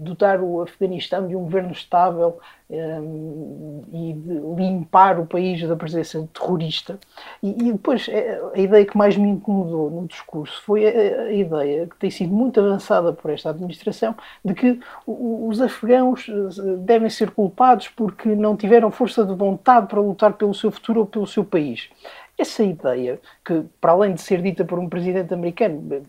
dotar 0.00 0.40
o 0.42 0.57
Afeganistão 0.62 1.26
de 1.26 1.36
um 1.36 1.44
governo 1.44 1.72
estável 1.72 2.38
um, 2.70 3.82
e 3.92 4.12
de 4.12 4.62
limpar 4.62 5.18
o 5.18 5.26
país 5.26 5.66
da 5.66 5.74
presença 5.74 6.28
terrorista. 6.32 6.98
E, 7.42 7.50
e, 7.50 7.72
depois, 7.72 8.08
é, 8.08 8.40
a 8.54 8.58
ideia 8.58 8.84
que 8.84 8.96
mais 8.96 9.16
me 9.16 9.28
incomodou 9.28 9.90
no 9.90 10.06
discurso 10.06 10.62
foi 10.62 10.86
a, 10.86 11.22
a, 11.22 11.32
ideia 11.32 11.86
que 11.86 11.96
tem 11.96 12.10
sido 12.10 12.32
muito 12.32 12.60
avançada 12.60 13.12
por 13.12 13.30
esta 13.30 13.50
administração 13.50 14.14
de 14.44 14.54
que 14.54 14.80
os 15.06 15.60
afegãos 15.60 16.28
eh, 16.28 16.76
devem 16.78 17.08
ser 17.08 17.30
culpados 17.30 17.88
porque 17.88 18.28
não 18.28 18.56
tiveram 18.56 18.90
força 18.90 19.24
de 19.24 19.34
vontade 19.34 19.86
para 19.86 20.00
lutar 20.00 20.34
pelo 20.34 20.54
seu 20.54 20.70
futuro 20.70 21.00
ou 21.00 21.06
pelo 21.06 21.26
seu 21.26 21.44
país. 21.44 21.88
Essa 22.36 22.62
ideia, 22.62 23.18
que 23.44 23.64
para 23.80 23.92
além 23.92 24.14
de 24.14 24.20
ser 24.20 24.40
dita 24.42 24.64
por 24.64 24.78
um 24.78 24.88
presidente 24.88 25.34
americano, 25.34 26.02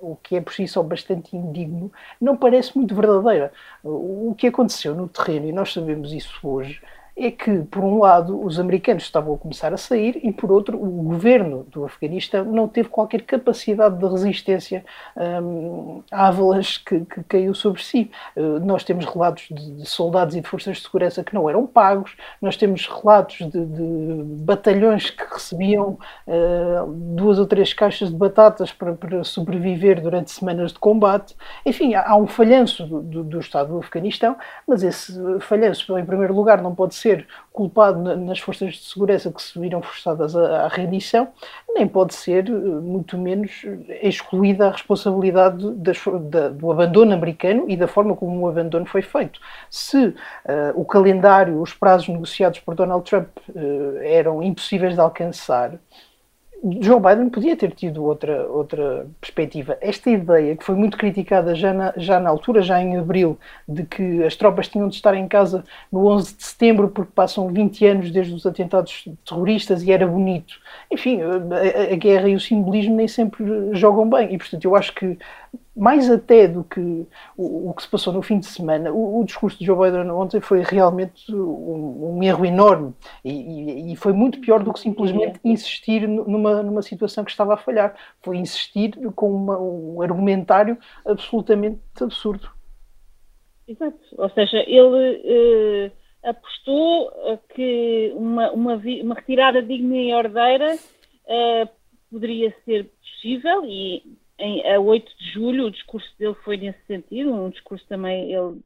o 0.00 0.16
que 0.16 0.36
é 0.36 0.40
por 0.40 0.52
si 0.52 0.66
só 0.66 0.82
bastante 0.82 1.36
indigno, 1.36 1.92
não 2.20 2.36
parece 2.36 2.76
muito 2.76 2.94
verdadeira. 2.94 3.52
O 3.82 4.34
que 4.36 4.46
aconteceu 4.46 4.94
no 4.94 5.08
terreno, 5.08 5.46
e 5.46 5.52
nós 5.52 5.72
sabemos 5.72 6.12
isso 6.12 6.40
hoje, 6.42 6.80
é 7.16 7.30
que, 7.30 7.62
por 7.70 7.84
um 7.84 7.98
lado, 7.98 8.42
os 8.42 8.58
americanos 8.58 9.02
estavam 9.02 9.34
a 9.34 9.38
começar 9.38 9.72
a 9.72 9.76
sair 9.76 10.18
e, 10.22 10.32
por 10.32 10.50
outro, 10.50 10.76
o 10.82 11.02
governo 11.02 11.64
do 11.64 11.84
Afeganistão 11.84 12.44
não 12.44 12.68
teve 12.68 12.88
qualquer 12.88 13.22
capacidade 13.22 13.98
de 13.98 14.06
resistência 14.06 14.84
um, 15.16 16.02
à 16.10 16.28
avalanche 16.28 16.82
que, 16.84 17.00
que, 17.00 17.22
caiu 17.24 17.54
sobre 17.54 17.82
si. 17.82 18.10
Uh, 18.36 18.60
nós 18.60 18.84
temos 18.84 19.04
relatos 19.04 19.48
de, 19.50 19.72
de, 19.72 19.86
soldados 19.88 20.34
e 20.34 20.40
de 20.40 20.48
forças 20.48 20.76
de 20.78 20.82
segurança 20.82 21.22
que 21.22 21.34
não 21.34 21.48
eram 21.48 21.66
pagos, 21.66 22.16
nós 22.40 22.56
temos 22.56 22.86
relatos 22.86 23.38
de, 23.38 23.66
de 23.66 24.22
batalhões 24.42 25.10
que 25.10 25.24
recebiam 25.24 25.98
uh, 26.26 26.86
duas 26.86 27.38
ou 27.38 27.46
três 27.46 27.72
caixas 27.72 28.10
de 28.10 28.16
batatas 28.16 28.72
para, 28.72 28.94
para, 28.94 29.24
sobreviver 29.24 30.00
durante 30.00 30.30
semanas 30.30 30.72
de 30.72 30.78
combate. 30.78 31.36
Enfim, 31.66 31.94
há, 31.94 32.10
há 32.10 32.16
um 32.16 32.26
falhanço 32.26 32.86
do, 32.86 33.02
do, 33.02 33.24
do 33.24 33.40
Estado 33.40 33.72
do 33.72 33.78
Afeganistão, 33.78 34.36
mas 34.66 34.82
esse 34.82 35.12
falhanço, 35.40 35.98
em 35.98 36.04
primeiro 36.04 36.34
lugar, 36.34 36.62
não 36.62 36.74
pode 36.74 36.94
ser 37.00 37.26
culpado 37.52 38.16
nas 38.16 38.38
forças 38.38 38.74
de 38.74 38.84
segurança 38.84 39.32
que 39.32 39.42
se 39.42 39.58
viram 39.58 39.82
forçadas 39.82 40.36
à, 40.36 40.68
rendição, 40.68 41.28
nem 41.74 41.86
pode 41.86 42.14
ser, 42.14 42.48
eh, 42.48 42.50
muito 42.50 43.18
menos, 43.18 43.62
excluída 44.02 44.68
a 44.68 44.70
responsabilidade 44.70 45.70
das, 45.72 45.98
da, 46.30 46.48
do 46.48 46.70
abandono 46.70 47.12
americano 47.12 47.64
e 47.68 47.76
da 47.76 47.88
forma 47.88 48.14
como 48.14 48.40
o 48.40 48.48
abandono 48.48 48.86
foi 48.86 49.02
feito. 49.02 49.40
Se 49.68 50.06
uh, 50.06 50.14
o 50.74 50.84
calendário, 50.84 51.60
os 51.60 51.74
prazos 51.74 52.08
negociados 52.08 52.60
por 52.60 52.74
Donald 52.74 53.08
Trump 53.08 53.28
uh, 53.48 53.98
eram 54.02 54.42
impossíveis 54.42 54.94
de 54.94 55.00
alcançar, 55.00 55.72
Joe 56.62 57.00
Biden 57.00 57.30
podia 57.30 57.56
ter 57.56 57.72
tido 57.72 58.04
outra, 58.04 58.46
outra 58.46 59.06
perspectiva. 59.18 59.78
Esta 59.80 60.10
ideia, 60.10 60.54
que 60.56 60.64
foi 60.64 60.74
muito 60.74 60.98
criticada 60.98 61.54
já 61.54 61.72
na, 61.72 61.94
já 61.96 62.20
na 62.20 62.28
altura, 62.28 62.60
já 62.60 62.80
em 62.82 62.98
abril, 62.98 63.38
de 63.66 63.84
que 63.84 64.22
as 64.24 64.36
tropas 64.36 64.68
tinham 64.68 64.88
de 64.88 64.94
estar 64.94 65.14
em 65.14 65.26
casa 65.26 65.64
no 65.90 66.06
11 66.06 66.36
de 66.36 66.42
setembro 66.44 66.88
porque 66.88 67.12
passam 67.14 67.48
20 67.48 67.86
anos 67.86 68.10
desde 68.10 68.34
os 68.34 68.44
atentados 68.44 69.08
terroristas 69.24 69.82
e 69.82 69.90
era 69.90 70.06
bonito. 70.06 70.54
Enfim, 70.90 71.20
a, 71.22 71.92
a 71.94 71.96
guerra 71.96 72.28
e 72.28 72.34
o 72.34 72.40
simbolismo 72.40 72.94
nem 72.94 73.08
sempre 73.08 73.44
jogam 73.72 74.08
bem. 74.08 74.34
E, 74.34 74.36
portanto, 74.36 74.64
eu 74.64 74.76
acho 74.76 74.94
que 74.94 75.18
mais 75.80 76.10
até 76.10 76.46
do 76.46 76.62
que 76.62 76.78
o, 77.34 77.70
o, 77.70 77.74
que 77.74 77.82
se 77.82 77.88
passou 77.88 78.12
no 78.12 78.20
fim 78.20 78.38
de 78.38 78.44
semana, 78.44 78.92
o, 78.92 79.18
o, 79.18 79.24
discurso 79.24 79.58
de 79.58 79.64
Joe 79.64 79.76
Biden 79.76 80.10
ontem 80.10 80.38
foi 80.38 80.60
realmente 80.60 81.34
um, 81.34 82.16
um 82.16 82.22
erro 82.22 82.44
enorme 82.44 82.92
e, 83.24 83.30
e, 83.30 83.92
e, 83.92 83.96
foi 83.96 84.12
muito 84.12 84.40
pior 84.40 84.62
do 84.62 84.74
que 84.74 84.78
simplesmente 84.78 85.40
insistir 85.42 86.06
numa, 86.06 86.62
numa 86.62 86.82
situação 86.82 87.24
que 87.24 87.30
estava 87.30 87.54
a 87.54 87.56
falhar. 87.56 87.96
Foi 88.22 88.36
insistir 88.36 88.92
com 89.14 89.32
uma, 89.34 89.58
um 89.58 90.02
argumentário 90.02 90.76
absolutamente 91.06 91.80
absurdo. 91.98 92.50
Exato. 93.66 93.98
Ou 94.18 94.28
seja, 94.30 94.58
ele 94.66 95.22
eh, 95.24 95.92
apostou 96.28 97.10
que 97.54 98.12
uma, 98.16 98.50
uma, 98.50 98.74
uma, 98.74 99.14
retirada 99.14 99.62
digna 99.62 99.96
e 99.96 100.12
ordeira 100.12 100.76
eh, 101.26 101.68
poderia 102.10 102.54
ser 102.66 102.90
possível 103.00 103.64
e 103.64 104.19
em, 104.40 104.66
a 104.72 104.80
8 104.80 105.16
de 105.18 105.32
julho, 105.32 105.66
o 105.66 105.70
discurso 105.70 106.08
dele 106.18 106.34
foi 106.44 106.56
nesse 106.56 106.84
sentido, 106.86 107.32
um 107.32 107.50
discurso 107.50 107.86
também 107.86 108.32
ele, 108.32 108.60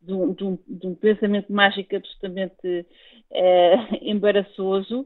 de, 0.00 0.12
um, 0.12 0.32
de, 0.32 0.44
um, 0.44 0.58
de 0.66 0.86
um 0.86 0.94
pensamento 0.94 1.52
mágico 1.52 1.96
absolutamente 1.96 2.86
eh, 3.30 3.76
embaraçoso. 4.02 5.00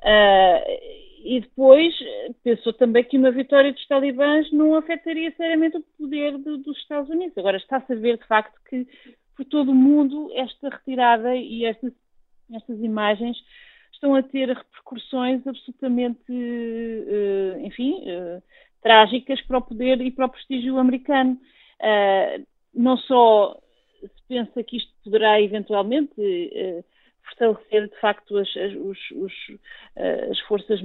Uh, 0.00 1.02
e 1.24 1.40
depois 1.40 1.94
pensou 2.42 2.72
também 2.72 3.04
que 3.04 3.16
uma 3.16 3.30
vitória 3.30 3.72
dos 3.72 3.86
talibãs 3.86 4.50
não 4.52 4.74
afetaria 4.74 5.32
seriamente 5.36 5.76
o 5.76 5.82
poder 5.96 6.36
de, 6.38 6.56
dos 6.58 6.76
Estados 6.78 7.08
Unidos. 7.08 7.38
Agora 7.38 7.56
está-se 7.56 7.92
a 7.92 7.96
ver 7.96 8.18
de 8.18 8.26
facto 8.26 8.58
que, 8.68 8.86
por 9.36 9.44
todo 9.44 9.70
o 9.70 9.74
mundo 9.74 10.30
esta 10.34 10.68
retirada 10.68 11.36
e 11.36 11.64
estas, 11.64 11.92
estas 12.52 12.80
imagens 12.80 13.36
estão 13.92 14.16
a 14.16 14.22
ter 14.22 14.48
repercussões 14.48 15.46
absolutamente, 15.46 16.32
uh, 16.32 17.60
enfim, 17.64 18.02
trágicas 18.82 19.40
para 19.42 19.58
o 19.58 19.62
poder 19.62 20.00
e 20.00 20.10
para 20.10 20.26
o 20.26 20.28
prestígio 20.28 20.78
americano. 20.78 21.38
Uh, 21.80 22.46
não 22.74 22.96
só 22.96 23.58
se 24.00 24.22
pensa 24.28 24.62
que 24.62 24.76
isto 24.78 24.92
poderá 25.04 25.40
eventualmente 25.40 26.14
fortalecer 27.24 27.88
de 27.88 28.00
facto 28.00 28.36
as, 28.38 28.48
as, 28.56 28.72
os, 28.74 28.98
os, 29.12 29.32
as 30.30 30.38
forças 30.40 30.80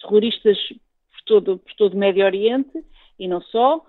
terroristas 0.00 0.58
por 0.68 1.22
todo, 1.26 1.58
por 1.58 1.74
todo 1.74 1.94
o 1.94 1.98
Médio 1.98 2.24
Oriente 2.24 2.84
e 3.18 3.26
não 3.26 3.40
só, 3.40 3.84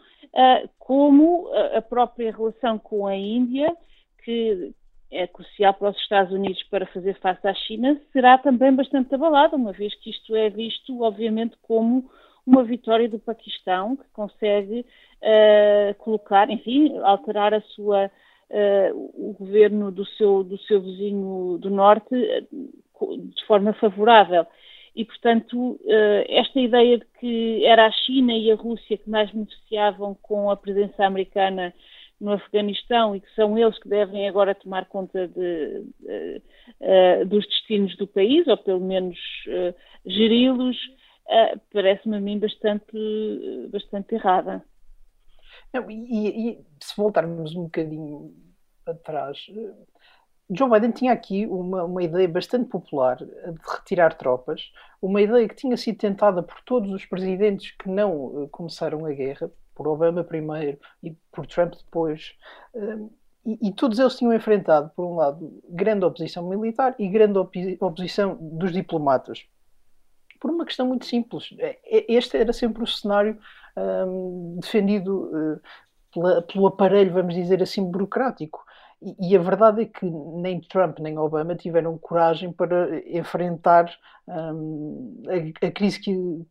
como 0.79 1.51
a 1.75 1.81
própria 1.81 2.31
relação 2.31 2.79
com 2.79 3.05
a 3.05 3.15
Índia, 3.15 3.75
que 4.23 4.73
é 5.13 5.27
crucial 5.27 5.73
para 5.75 5.91
os 5.91 5.97
Estados 5.97 6.33
Unidos 6.33 6.61
para 6.63 6.87
fazer 6.87 7.17
face 7.19 7.47
à 7.47 7.53
China, 7.53 8.01
será 8.11 8.37
também 8.37 8.73
bastante 8.73 9.13
abalada, 9.13 9.55
uma 9.55 9.71
vez 9.71 9.93
que 9.95 10.09
isto 10.09 10.35
é 10.35 10.49
visto, 10.49 11.01
obviamente, 11.01 11.55
como 11.61 12.09
uma 12.45 12.63
vitória 12.63 13.07
do 13.07 13.19
Paquistão, 13.19 13.95
que 13.95 14.09
consegue 14.13 14.81
uh, 14.81 15.95
colocar, 15.99 16.49
enfim, 16.49 16.97
alterar 16.99 17.53
a 17.53 17.61
sua, 17.61 18.07
uh, 18.07 19.11
o 19.13 19.33
governo 19.33 19.91
do 19.91 20.05
seu, 20.05 20.43
do 20.43 20.57
seu 20.59 20.81
vizinho 20.81 21.57
do 21.59 21.69
Norte 21.69 22.15
uh, 22.15 23.17
de 23.17 23.45
forma 23.45 23.73
favorável. 23.73 24.45
E, 24.95 25.03
portanto, 25.03 25.79
esta 26.29 26.59
ideia 26.59 26.99
de 26.99 27.05
que 27.19 27.65
era 27.65 27.87
a 27.87 27.91
China 27.91 28.31
e 28.31 28.51
a 28.51 28.55
Rússia 28.55 28.95
que 28.95 29.09
mais 29.09 29.31
beneficiavam 29.31 30.15
com 30.21 30.51
a 30.51 30.55
presença 30.55 31.03
americana 31.03 31.73
no 32.23 32.31
Afeganistão 32.31 33.15
e 33.15 33.19
que 33.19 33.29
são 33.35 33.57
eles 33.57 33.77
que 33.79 33.89
devem 33.89 34.27
agora 34.27 34.55
tomar 34.55 34.85
conta 34.85 35.27
de, 35.27 35.83
de, 35.99 36.41
uh, 36.79 37.25
dos 37.25 37.45
destinos 37.45 37.95
do 37.97 38.07
país, 38.07 38.47
ou 38.47 38.57
pelo 38.57 38.79
menos 38.79 39.17
uh, 39.47 39.75
geri-los, 40.05 40.77
uh, 41.27 41.59
parece-me 41.71 42.17
a 42.17 42.21
mim 42.21 42.39
bastante, 42.39 43.69
bastante 43.71 44.15
errada. 44.15 44.63
Não, 45.71 45.89
e, 45.89 46.51
e, 46.51 46.65
se 46.79 46.95
voltarmos 46.95 47.55
um 47.55 47.63
bocadinho 47.63 48.33
atrás, 48.85 49.37
Joe 50.49 50.69
Biden 50.69 50.91
tinha 50.91 51.13
aqui 51.13 51.45
uma, 51.45 51.83
uma 51.83 52.03
ideia 52.03 52.27
bastante 52.27 52.69
popular 52.69 53.17
de 53.17 53.59
retirar 53.67 54.13
tropas, 54.15 54.71
uma 55.01 55.21
ideia 55.21 55.47
que 55.47 55.55
tinha 55.55 55.75
sido 55.77 55.97
tentada 55.97 56.43
por 56.43 56.61
todos 56.61 56.91
os 56.91 57.05
presidentes 57.05 57.71
que 57.71 57.89
não 57.89 58.47
começaram 58.51 59.05
a 59.05 59.11
guerra, 59.11 59.51
por 59.73 59.87
Obama 59.87 60.23
primeiro 60.23 60.79
e 61.01 61.11
por 61.31 61.47
Trump 61.47 61.73
depois. 61.73 62.35
E, 63.45 63.67
e, 63.67 63.73
todos 63.73 63.99
eles 63.99 64.15
tinham 64.15 64.33
enfrentado, 64.33 64.89
por 64.95 65.05
um 65.05 65.15
lado, 65.15 65.61
grande 65.67 66.05
oposição 66.05 66.47
militar 66.47 66.95
e 66.97 67.07
grande 67.09 67.37
oposição 67.79 68.37
dos 68.39 68.71
diplomatas. 68.71 69.45
Por 70.43 70.51
uma 70.51 70.65
questão 70.65 70.85
muito 70.85 71.05
simples. 71.05 71.55
É, 71.57 71.79
é, 71.85 72.05
este 72.09 72.35
era 72.35 72.51
sempre 72.51 72.83
o 72.83 72.85
cenário 72.85 73.39
um, 73.77 74.59
defendido 74.59 75.31
uh, 75.31 75.61
pela, 76.13 76.41
pelo 76.41 76.67
aparelho, 76.67 77.13
vamos 77.13 77.33
dizer 77.33 77.63
assim, 77.63 77.89
burocrático. 77.89 78.61
E, 79.01 79.29
e, 79.29 79.37
a 79.37 79.39
verdade 79.39 79.83
é 79.83 79.85
que 79.85 80.05
nem 80.05 80.59
Trump 80.59 80.99
nem 80.99 81.17
Obama 81.17 81.55
tiveram 81.55 81.97
coragem 81.97 82.51
para 82.51 82.99
enfrentar 83.07 83.89
um, 84.27 85.23
a, 85.61 85.67
a, 85.67 85.71
crise 85.71 86.01
que, 86.01 86.45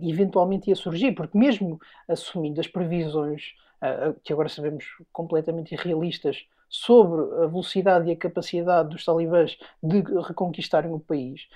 eventualmente 0.00 0.70
ia 0.70 0.76
surgir, 0.76 1.10
porque 1.10 1.36
mesmo 1.36 1.80
assumindo 2.06 2.60
as 2.60 2.68
previsões 2.68 3.52
uh, 3.82 4.14
que 4.22 4.32
agora 4.32 4.48
sabemos 4.48 4.84
completamente 5.12 5.74
irrealistas 5.74 6.46
sobre 6.68 7.20
a 7.42 7.48
velocidade 7.48 8.08
e 8.08 8.12
a 8.12 8.16
capacidade 8.16 8.90
dos 8.90 9.04
talibãs 9.04 9.58
de 9.82 10.04
reconquistarem 10.22 10.92
o 10.92 11.00
país, 11.00 11.48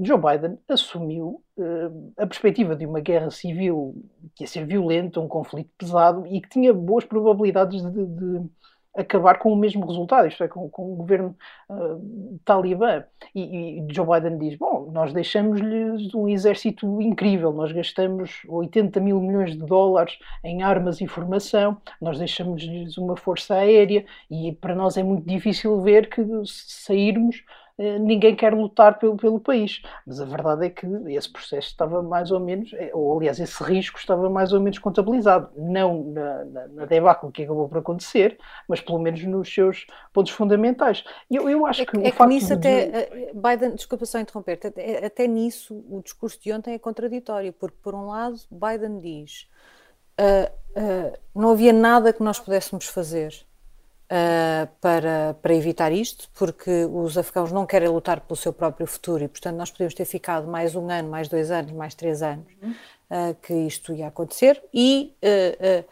Joe 0.00 0.18
Biden 0.18 0.58
assumiu 0.68 1.42
uh, 1.56 2.12
a 2.16 2.26
perspectiva 2.26 2.76
de 2.76 2.86
uma 2.86 3.00
guerra 3.00 3.30
civil 3.30 3.94
que 4.34 4.44
ia 4.44 4.48
ser 4.48 4.64
violenta, 4.66 5.20
um 5.20 5.28
conflito 5.28 5.70
pesado 5.76 6.26
e 6.26 6.40
que 6.40 6.48
tinha 6.48 6.72
boas 6.72 7.04
probabilidades 7.04 7.82
de, 7.82 8.06
de 8.06 8.48
acabar 8.98 9.38
com 9.38 9.52
o 9.52 9.56
mesmo 9.56 9.86
resultado, 9.86 10.26
isto 10.26 10.42
é, 10.42 10.48
com, 10.48 10.68
com 10.68 10.92
o 10.92 10.96
governo 10.96 11.36
uh, 11.70 12.38
talibã. 12.44 13.04
E, 13.34 13.80
e, 13.80 13.86
Joe 13.90 14.06
Biden 14.06 14.38
diz: 14.38 14.58
Bom, 14.58 14.90
nós 14.92 15.12
deixamos-lhes 15.12 16.12
um 16.14 16.28
exército 16.28 17.00
incrível, 17.00 17.52
nós 17.52 17.70
gastamos 17.70 18.42
80 18.48 18.98
mil 19.00 19.20
milhões 19.20 19.52
de 19.52 19.64
dólares 19.64 20.18
em 20.44 20.62
armas 20.62 21.00
e 21.00 21.06
formação, 21.06 21.76
nós 22.00 22.18
deixamos-lhes 22.18 22.98
uma 22.98 23.16
força 23.16 23.54
aérea, 23.54 24.04
e 24.30 24.52
para 24.52 24.74
nós 24.74 24.96
é 24.96 25.02
muito 25.02 25.26
difícil 25.26 25.80
ver 25.80 26.08
que 26.08 26.22
sairmos 26.44 27.44
ninguém 27.78 28.34
quer 28.34 28.52
lutar 28.52 28.98
pelo, 28.98 29.16
pelo 29.16 29.38
país. 29.38 29.80
Mas 30.04 30.20
a 30.20 30.24
verdade 30.24 30.66
é 30.66 30.70
que 30.70 30.86
esse 31.08 31.30
processo 31.30 31.68
estava 31.68 32.02
mais 32.02 32.30
ou 32.30 32.40
menos, 32.40 32.72
eh, 32.74 32.90
ou 32.92 33.16
aliás, 33.16 33.38
esse 33.38 33.62
risco 33.62 33.98
estava 33.98 34.28
mais 34.28 34.52
ou 34.52 34.60
menos 34.60 34.78
contabilizado. 34.78 35.50
Não 35.56 36.04
na, 36.04 36.44
na, 36.44 36.68
na 36.68 36.84
debacle 36.86 37.30
que 37.30 37.44
acabou 37.44 37.68
por 37.68 37.78
acontecer, 37.78 38.36
mas 38.68 38.80
pelo 38.80 38.98
menos 38.98 39.22
nos 39.24 39.52
seus 39.52 39.86
pontos 40.12 40.32
fundamentais. 40.32 41.04
Eu, 41.30 41.48
eu 41.48 41.64
acho 41.66 41.82
é 41.82 41.86
que. 41.86 41.96
É, 41.98 42.08
é 42.08 42.10
que 42.10 42.26
nisso 42.26 42.48
de... 42.48 42.54
até. 42.54 42.80
Eh, 42.82 43.32
Biden, 43.32 43.74
desculpa 43.74 44.04
só 44.06 44.18
interromper, 44.18 44.58
até, 44.64 45.06
até 45.06 45.26
nisso 45.26 45.74
o 45.88 46.02
discurso 46.02 46.40
de 46.42 46.52
ontem 46.52 46.74
é 46.74 46.78
contraditório, 46.78 47.52
porque 47.52 47.76
por 47.80 47.94
um 47.94 48.08
lado 48.08 48.36
Biden 48.50 48.98
diz. 49.00 49.48
Uh, 50.20 50.50
uh, 50.80 51.18
não 51.32 51.52
havia 51.52 51.72
nada 51.72 52.12
que 52.12 52.24
nós 52.24 52.40
pudéssemos 52.40 52.86
fazer 52.86 53.32
Uh, 54.10 54.66
para, 54.80 55.36
para 55.42 55.54
evitar 55.54 55.92
isto, 55.92 56.30
porque 56.32 56.86
os 56.90 57.18
afegãos 57.18 57.52
não 57.52 57.66
querem 57.66 57.90
lutar 57.90 58.22
pelo 58.22 58.36
seu 58.36 58.54
próprio 58.54 58.86
futuro 58.86 59.22
e, 59.22 59.28
portanto, 59.28 59.56
nós 59.56 59.70
podíamos 59.70 59.92
ter 59.92 60.06
ficado 60.06 60.46
mais 60.46 60.74
um 60.74 60.88
ano, 60.88 61.10
mais 61.10 61.28
dois 61.28 61.50
anos, 61.50 61.72
mais 61.72 61.94
três 61.94 62.22
anos 62.22 62.46
uh, 62.62 63.34
que 63.42 63.52
isto 63.52 63.92
ia 63.92 64.06
acontecer 64.06 64.62
e 64.72 65.14
uh, 65.22 65.84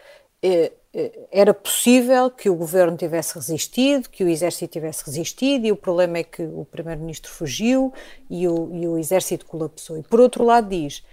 era 1.31 1.53
possível 1.53 2.31
que 2.31 2.49
o 2.49 2.55
governo 2.55 2.97
tivesse 2.97 3.35
resistido, 3.35 4.09
que 4.09 4.25
o 4.25 4.29
exército 4.29 4.73
tivesse 4.73 5.05
resistido 5.05 5.67
e 5.67 5.73
o 5.73 5.77
problema 5.77 6.17
é 6.17 6.25
que 6.25 6.43
o 6.43 6.65
primeiro-ministro 6.65 7.31
fugiu 7.31 7.93
e 8.31 8.49
o, 8.49 8.75
e 8.75 8.89
o 8.89 8.97
exército 8.97 9.45
colapsou. 9.45 9.99
E, 9.99 10.03
por 10.03 10.21
outro 10.21 10.43
lado, 10.43 10.71
diz 10.71 11.05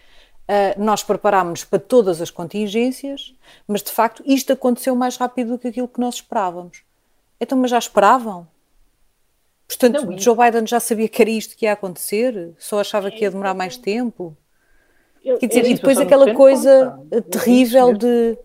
Uh, 0.43 0.75
nós 0.77 1.01
preparámos-nos 1.01 1.63
para 1.63 1.79
todas 1.79 2.19
as 2.19 2.29
contingências, 2.29 3.33
mas 3.65 3.81
de 3.81 3.89
facto 3.89 4.21
isto 4.25 4.51
aconteceu 4.51 4.93
mais 4.93 5.15
rápido 5.15 5.51
do 5.51 5.57
que 5.57 5.69
aquilo 5.69 5.87
que 5.87 6.01
nós 6.01 6.15
esperávamos. 6.15 6.83
Então, 7.43 7.57
mas 7.57 7.71
já 7.71 7.77
esperavam? 7.77 8.47
Portanto, 9.67 10.05
não, 10.05 10.17
Joe 10.17 10.35
Biden 10.35 10.67
já 10.67 10.79
sabia 10.79 11.07
que 11.07 11.21
era 11.21 11.31
isto 11.31 11.55
que 11.55 11.65
ia 11.65 11.73
acontecer? 11.73 12.53
Só 12.57 12.79
achava 12.79 13.09
que 13.11 13.23
ia 13.23 13.31
demorar 13.31 13.53
mais 13.53 13.77
tempo? 13.77 14.35
Eu, 15.23 15.37
Quer 15.37 15.47
dizer, 15.47 15.65
e 15.65 15.73
depois 15.75 15.99
aquela 15.99 16.33
coisa 16.33 16.99
terrível 17.31 17.93
de 17.93 18.37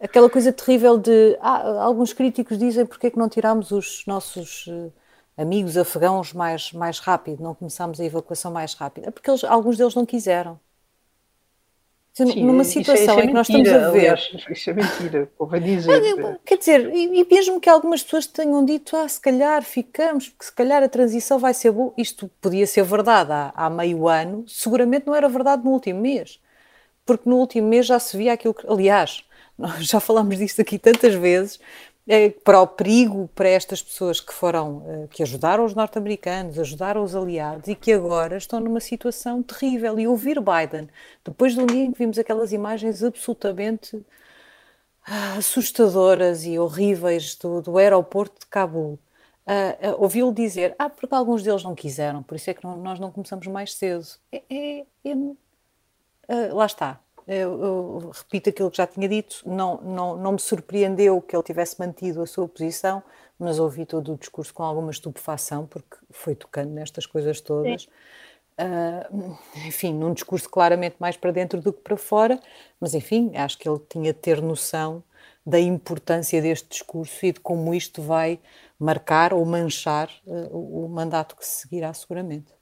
aquela 0.00 0.28
coisa 0.28 0.52
terrível 0.52 0.98
de 0.98 1.36
ah, 1.40 1.84
alguns 1.84 2.12
críticos 2.12 2.58
dizem 2.58 2.84
porque 2.84 3.06
é 3.06 3.10
que 3.10 3.18
não 3.18 3.28
tirámos 3.28 3.70
os 3.70 4.02
nossos 4.06 4.66
uh, 4.66 4.92
amigos 5.36 5.76
afegãos 5.76 6.32
mais, 6.32 6.72
mais 6.72 6.98
rápido, 6.98 7.42
não 7.42 7.54
começámos 7.54 8.00
a 8.00 8.04
evacuação 8.04 8.50
mais 8.50 8.74
rápida, 8.74 9.12
porque 9.12 9.30
eles, 9.30 9.44
alguns 9.44 9.76
deles 9.76 9.94
não 9.94 10.04
quiseram. 10.04 10.58
Sim, 12.14 12.44
numa 12.44 12.62
situação 12.62 12.94
isso 12.94 13.10
é, 13.10 13.14
isso 13.14 13.20
é 13.20 13.24
em 13.24 13.26
que 13.28 13.32
nós 13.32 13.48
estamos 13.48 13.68
a 13.70 13.90
ver. 13.90 13.98
Aliás, 14.00 14.30
isso 14.50 14.70
é 14.70 14.72
mentira, 14.74 15.30
ouvi 15.38 15.60
dizer. 15.60 16.38
Quer 16.44 16.58
dizer, 16.58 16.94
e, 16.94 17.24
mesmo 17.24 17.58
que 17.58 17.70
algumas 17.70 18.02
pessoas 18.02 18.26
tenham 18.26 18.62
dito, 18.66 18.94
ah, 18.94 19.08
se 19.08 19.18
calhar 19.18 19.62
ficamos, 19.62 20.28
porque 20.28 20.44
se 20.44 20.52
calhar 20.52 20.82
a 20.82 20.88
transição 20.88 21.38
vai 21.38 21.54
ser 21.54 21.70
boa, 21.70 21.94
isto 21.96 22.30
podia 22.38 22.66
ser 22.66 22.84
verdade 22.84 23.32
há, 23.32 23.52
há 23.54 23.70
meio 23.70 24.06
ano, 24.08 24.44
seguramente 24.46 25.06
não 25.06 25.14
era 25.14 25.26
verdade 25.26 25.64
no 25.64 25.70
último 25.70 26.00
mês. 26.00 26.38
Porque 27.06 27.28
no 27.28 27.36
último 27.36 27.66
mês 27.68 27.86
já 27.86 27.98
se 27.98 28.14
via 28.16 28.34
aquilo 28.34 28.52
que. 28.52 28.66
Aliás, 28.70 29.24
nós 29.56 29.86
já 29.86 29.98
falámos 29.98 30.36
disto 30.36 30.60
aqui 30.60 30.78
tantas 30.78 31.14
vezes, 31.14 31.58
é, 31.58 31.91
para 32.44 32.60
o 32.60 32.66
perigo 32.66 33.30
para 33.34 33.48
estas 33.48 33.80
pessoas 33.80 34.20
que 34.20 34.32
foram, 34.32 34.82
eh, 34.86 35.08
que 35.10 35.22
ajudaram 35.22 35.64
os 35.64 35.74
norte-americanos, 35.74 36.58
ajudaram 36.58 37.02
os 37.02 37.14
aliados 37.14 37.68
e 37.68 37.74
que 37.76 37.92
agora 37.92 38.36
estão 38.36 38.58
numa 38.58 38.80
situação 38.80 39.42
terrível. 39.42 39.98
E 39.98 40.06
ouvir 40.08 40.40
Biden, 40.40 40.88
depois 41.24 41.54
de 41.54 41.60
um 41.60 41.66
dia 41.66 41.84
em 41.84 41.92
que 41.92 41.98
vimos 41.98 42.18
aquelas 42.18 42.52
imagens 42.52 43.04
absolutamente 43.04 44.04
ah, 45.06 45.34
assustadoras 45.38 46.44
e 46.44 46.58
horríveis 46.58 47.36
do, 47.36 47.62
do 47.62 47.78
aeroporto 47.78 48.40
de 48.40 48.46
Cabul, 48.46 48.98
uh, 49.46 49.90
uh, 49.90 50.02
ouvi-lo 50.02 50.32
dizer: 50.32 50.74
Ah, 50.78 50.88
porque 50.90 51.14
alguns 51.14 51.42
deles 51.42 51.62
não 51.62 51.74
quiseram, 51.74 52.22
por 52.22 52.36
isso 52.36 52.50
é 52.50 52.54
que 52.54 52.64
não, 52.64 52.76
nós 52.76 52.98
não 53.00 53.10
começamos 53.12 53.46
mais 53.46 53.74
cedo. 53.74 54.06
É, 54.32 54.42
é, 54.50 54.86
é 55.04 55.14
uh, 55.14 56.54
lá 56.54 56.66
está 56.66 57.00
eu, 57.26 57.62
eu, 57.62 58.10
repito 58.12 58.50
aquilo 58.50 58.70
que 58.70 58.76
já 58.76 58.86
tinha 58.86 59.08
dito, 59.08 59.42
não, 59.46 59.80
não, 59.82 60.16
não 60.16 60.32
me 60.32 60.40
surpreendeu 60.40 61.20
que 61.20 61.34
ele 61.36 61.42
tivesse 61.42 61.78
mantido 61.78 62.22
a 62.22 62.26
sua 62.26 62.48
posição, 62.48 63.02
mas 63.38 63.58
ouvi 63.58 63.86
todo 63.86 64.12
o 64.12 64.16
discurso 64.16 64.52
com 64.52 64.62
alguma 64.62 64.90
estupefação, 64.90 65.66
porque 65.66 65.96
foi 66.10 66.34
tocando 66.34 66.70
nestas 66.70 67.06
coisas 67.06 67.40
todas. 67.40 67.88
Uh, 68.58 69.36
enfim, 69.66 69.94
num 69.94 70.12
discurso 70.12 70.48
claramente 70.48 70.96
mais 70.98 71.16
para 71.16 71.30
dentro 71.30 71.60
do 71.60 71.72
que 71.72 71.80
para 71.80 71.96
fora, 71.96 72.38
mas 72.78 72.94
enfim, 72.94 73.32
acho 73.34 73.58
que 73.58 73.68
ele 73.68 73.80
tinha 73.88 74.12
de 74.12 74.18
ter 74.18 74.42
noção 74.42 75.02
da 75.44 75.58
importância 75.58 76.40
deste 76.40 76.68
discurso 76.68 77.26
e 77.26 77.32
de 77.32 77.40
como 77.40 77.74
isto 77.74 78.02
vai 78.02 78.38
marcar 78.78 79.32
ou 79.32 79.44
manchar 79.44 80.10
uh, 80.26 80.84
o 80.84 80.88
mandato 80.88 81.36
que 81.36 81.44
se 81.44 81.62
seguirá 81.62 81.92
seguramente. 81.94 82.52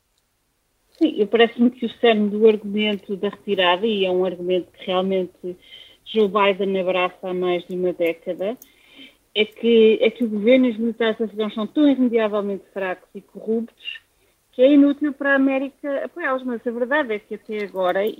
Sim, 1.00 1.26
parece-me 1.26 1.70
que 1.70 1.86
o 1.86 1.90
cerne 1.98 2.28
do 2.28 2.46
argumento 2.46 3.16
da 3.16 3.30
retirada, 3.30 3.86
e 3.86 4.04
é 4.04 4.10
um 4.10 4.24
argumento 4.24 4.70
que 4.72 4.86
realmente 4.86 5.56
Joe 6.04 6.28
Biden 6.28 6.78
abraça 6.80 7.28
há 7.28 7.34
mais 7.34 7.66
de 7.66 7.74
uma 7.74 7.92
década, 7.92 8.56
é 9.34 9.44
que, 9.44 9.98
é 10.00 10.10
que 10.10 10.24
o 10.24 10.28
governo 10.28 10.66
e 10.66 10.70
os 10.70 10.76
militares 10.76 11.20
afegãos 11.20 11.54
são 11.54 11.66
tão 11.66 11.88
irremediavelmente 11.88 12.64
fracos 12.72 13.08
e 13.14 13.20
corruptos 13.20 14.00
que 14.52 14.62
é 14.62 14.72
inútil 14.72 15.12
para 15.12 15.32
a 15.32 15.36
América 15.36 16.04
apoiá-los. 16.04 16.42
Mas 16.44 16.66
a 16.66 16.70
verdade 16.70 17.14
é 17.14 17.18
que 17.18 17.34
até 17.34 17.64
agora, 17.64 18.04
e, 18.04 18.14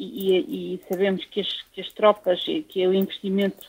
e, 0.75 0.81
sabemos 0.89 1.25
que 1.27 1.41
as, 1.41 1.63
que 1.73 1.81
as, 1.81 1.93
tropas 1.93 2.43
e 2.49 2.63
que 2.63 2.87
o 2.87 2.95
investimento 2.95 3.67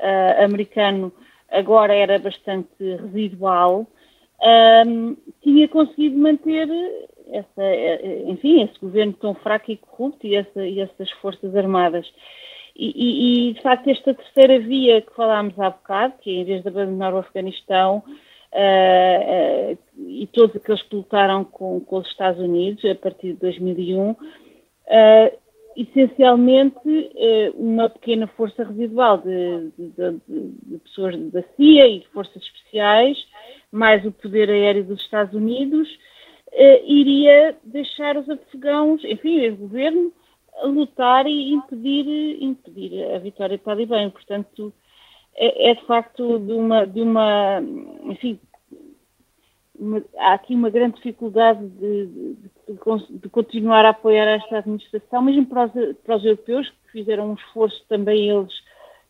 uh, 0.00 0.44
americano 0.44 1.12
agora 1.50 1.94
era 1.94 2.18
bastante 2.18 2.68
residual, 2.78 3.86
um, 4.42 5.16
tinha 5.42 5.68
conseguido 5.68 6.18
manter 6.18 6.68
essa, 7.32 7.62
enfim, 8.26 8.62
esse 8.62 8.78
governo 8.78 9.12
tão 9.14 9.34
fraco 9.34 9.70
e 9.70 9.76
corrupto 9.76 10.26
e, 10.26 10.36
essa, 10.36 10.66
e 10.66 10.80
essas 10.80 11.10
forças 11.12 11.54
armadas. 11.56 12.06
E, 12.78 13.48
e, 13.48 13.54
de 13.54 13.62
facto, 13.62 13.88
esta 13.88 14.12
terceira 14.12 14.60
via 14.60 15.00
que 15.00 15.14
falámos 15.14 15.58
há 15.58 15.70
bocado, 15.70 16.14
que 16.20 16.30
é, 16.30 16.34
em 16.34 16.44
vez 16.44 16.62
de 16.62 16.68
abandonar 16.68 17.14
o 17.14 17.18
Afeganistão, 17.18 18.02
uh, 18.52 19.72
uh, 19.72 19.78
e 19.98 20.26
todos 20.26 20.56
aqueles 20.56 20.82
que 20.82 20.96
lutaram 20.96 21.42
com, 21.44 21.80
com, 21.80 21.96
os 21.96 22.08
Estados 22.08 22.38
Unidos 22.38 22.84
a 22.84 22.94
partir 22.94 23.32
de 23.32 23.40
2001, 23.40 24.10
uh, 24.10 24.16
essencialmente 25.74 26.78
uma 27.54 27.90
pequena 27.90 28.26
força 28.28 28.64
residual 28.64 29.18
de, 29.18 29.70
de, 29.76 29.90
de, 29.90 30.20
de, 30.26 30.78
pessoas 30.78 31.18
da 31.32 31.42
CIA 31.54 31.86
e 31.86 32.00
de 32.00 32.08
forças 32.08 32.42
especiais, 32.42 33.18
mais 33.76 34.04
o 34.04 34.12
poder 34.12 34.50
aéreo 34.50 34.84
dos 34.84 35.00
Estados 35.00 35.34
Unidos, 35.34 35.88
iria 36.84 37.56
deixar 37.64 38.16
os 38.16 38.28
afegãos, 38.30 39.04
enfim, 39.04 39.46
o 39.48 39.56
governo, 39.56 40.12
lutar 40.64 41.26
e 41.26 41.52
impedir, 41.52 42.42
impedir 42.42 43.04
a 43.14 43.18
vitória 43.18 43.58
talibã. 43.58 44.08
Portanto, 44.10 44.72
é, 45.34 45.70
é, 45.70 45.74
de 45.74 45.84
facto 45.84 46.38
de 46.38 46.52
uma, 46.52 46.86
de 46.86 47.00
uma 47.02 47.60
enfim, 48.04 48.40
uma, 49.78 50.02
há 50.16 50.32
aqui 50.32 50.54
uma 50.54 50.70
grande 50.70 50.96
dificuldade 50.96 51.66
de, 51.68 52.06
de, 52.06 53.18
de, 53.20 53.28
continuar 53.28 53.84
a 53.84 53.90
apoiar 53.90 54.26
esta 54.26 54.58
administração, 54.58 55.22
mesmo 55.22 55.46
para 55.46 55.66
os, 55.66 55.96
para 55.98 56.16
os 56.16 56.24
europeus, 56.24 56.68
que 56.70 56.92
fizeram 56.92 57.30
um 57.30 57.34
esforço 57.34 57.84
também 57.88 58.30
eles 58.30 58.52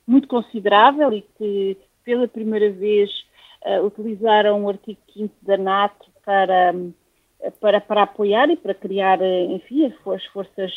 muito 0.07 0.27
considerável 0.27 1.13
e 1.13 1.23
que 1.39 1.77
pela 2.05 2.27
primeira 2.27 2.71
vez 2.71 3.09
uh, 3.11 3.36
utilizaram 3.85 4.64
o 4.64 4.69
artigo 4.69 4.99
5 5.12 5.35
da 5.42 5.57
NATO 5.57 6.07
para, 6.25 6.75
para, 7.61 7.81
para 7.81 8.03
apoiar 8.03 8.51
e 8.51 8.57
para 8.57 8.75
criar, 8.75 9.19
enfim, 9.23 9.87
as 9.87 10.25
forças 10.27 10.73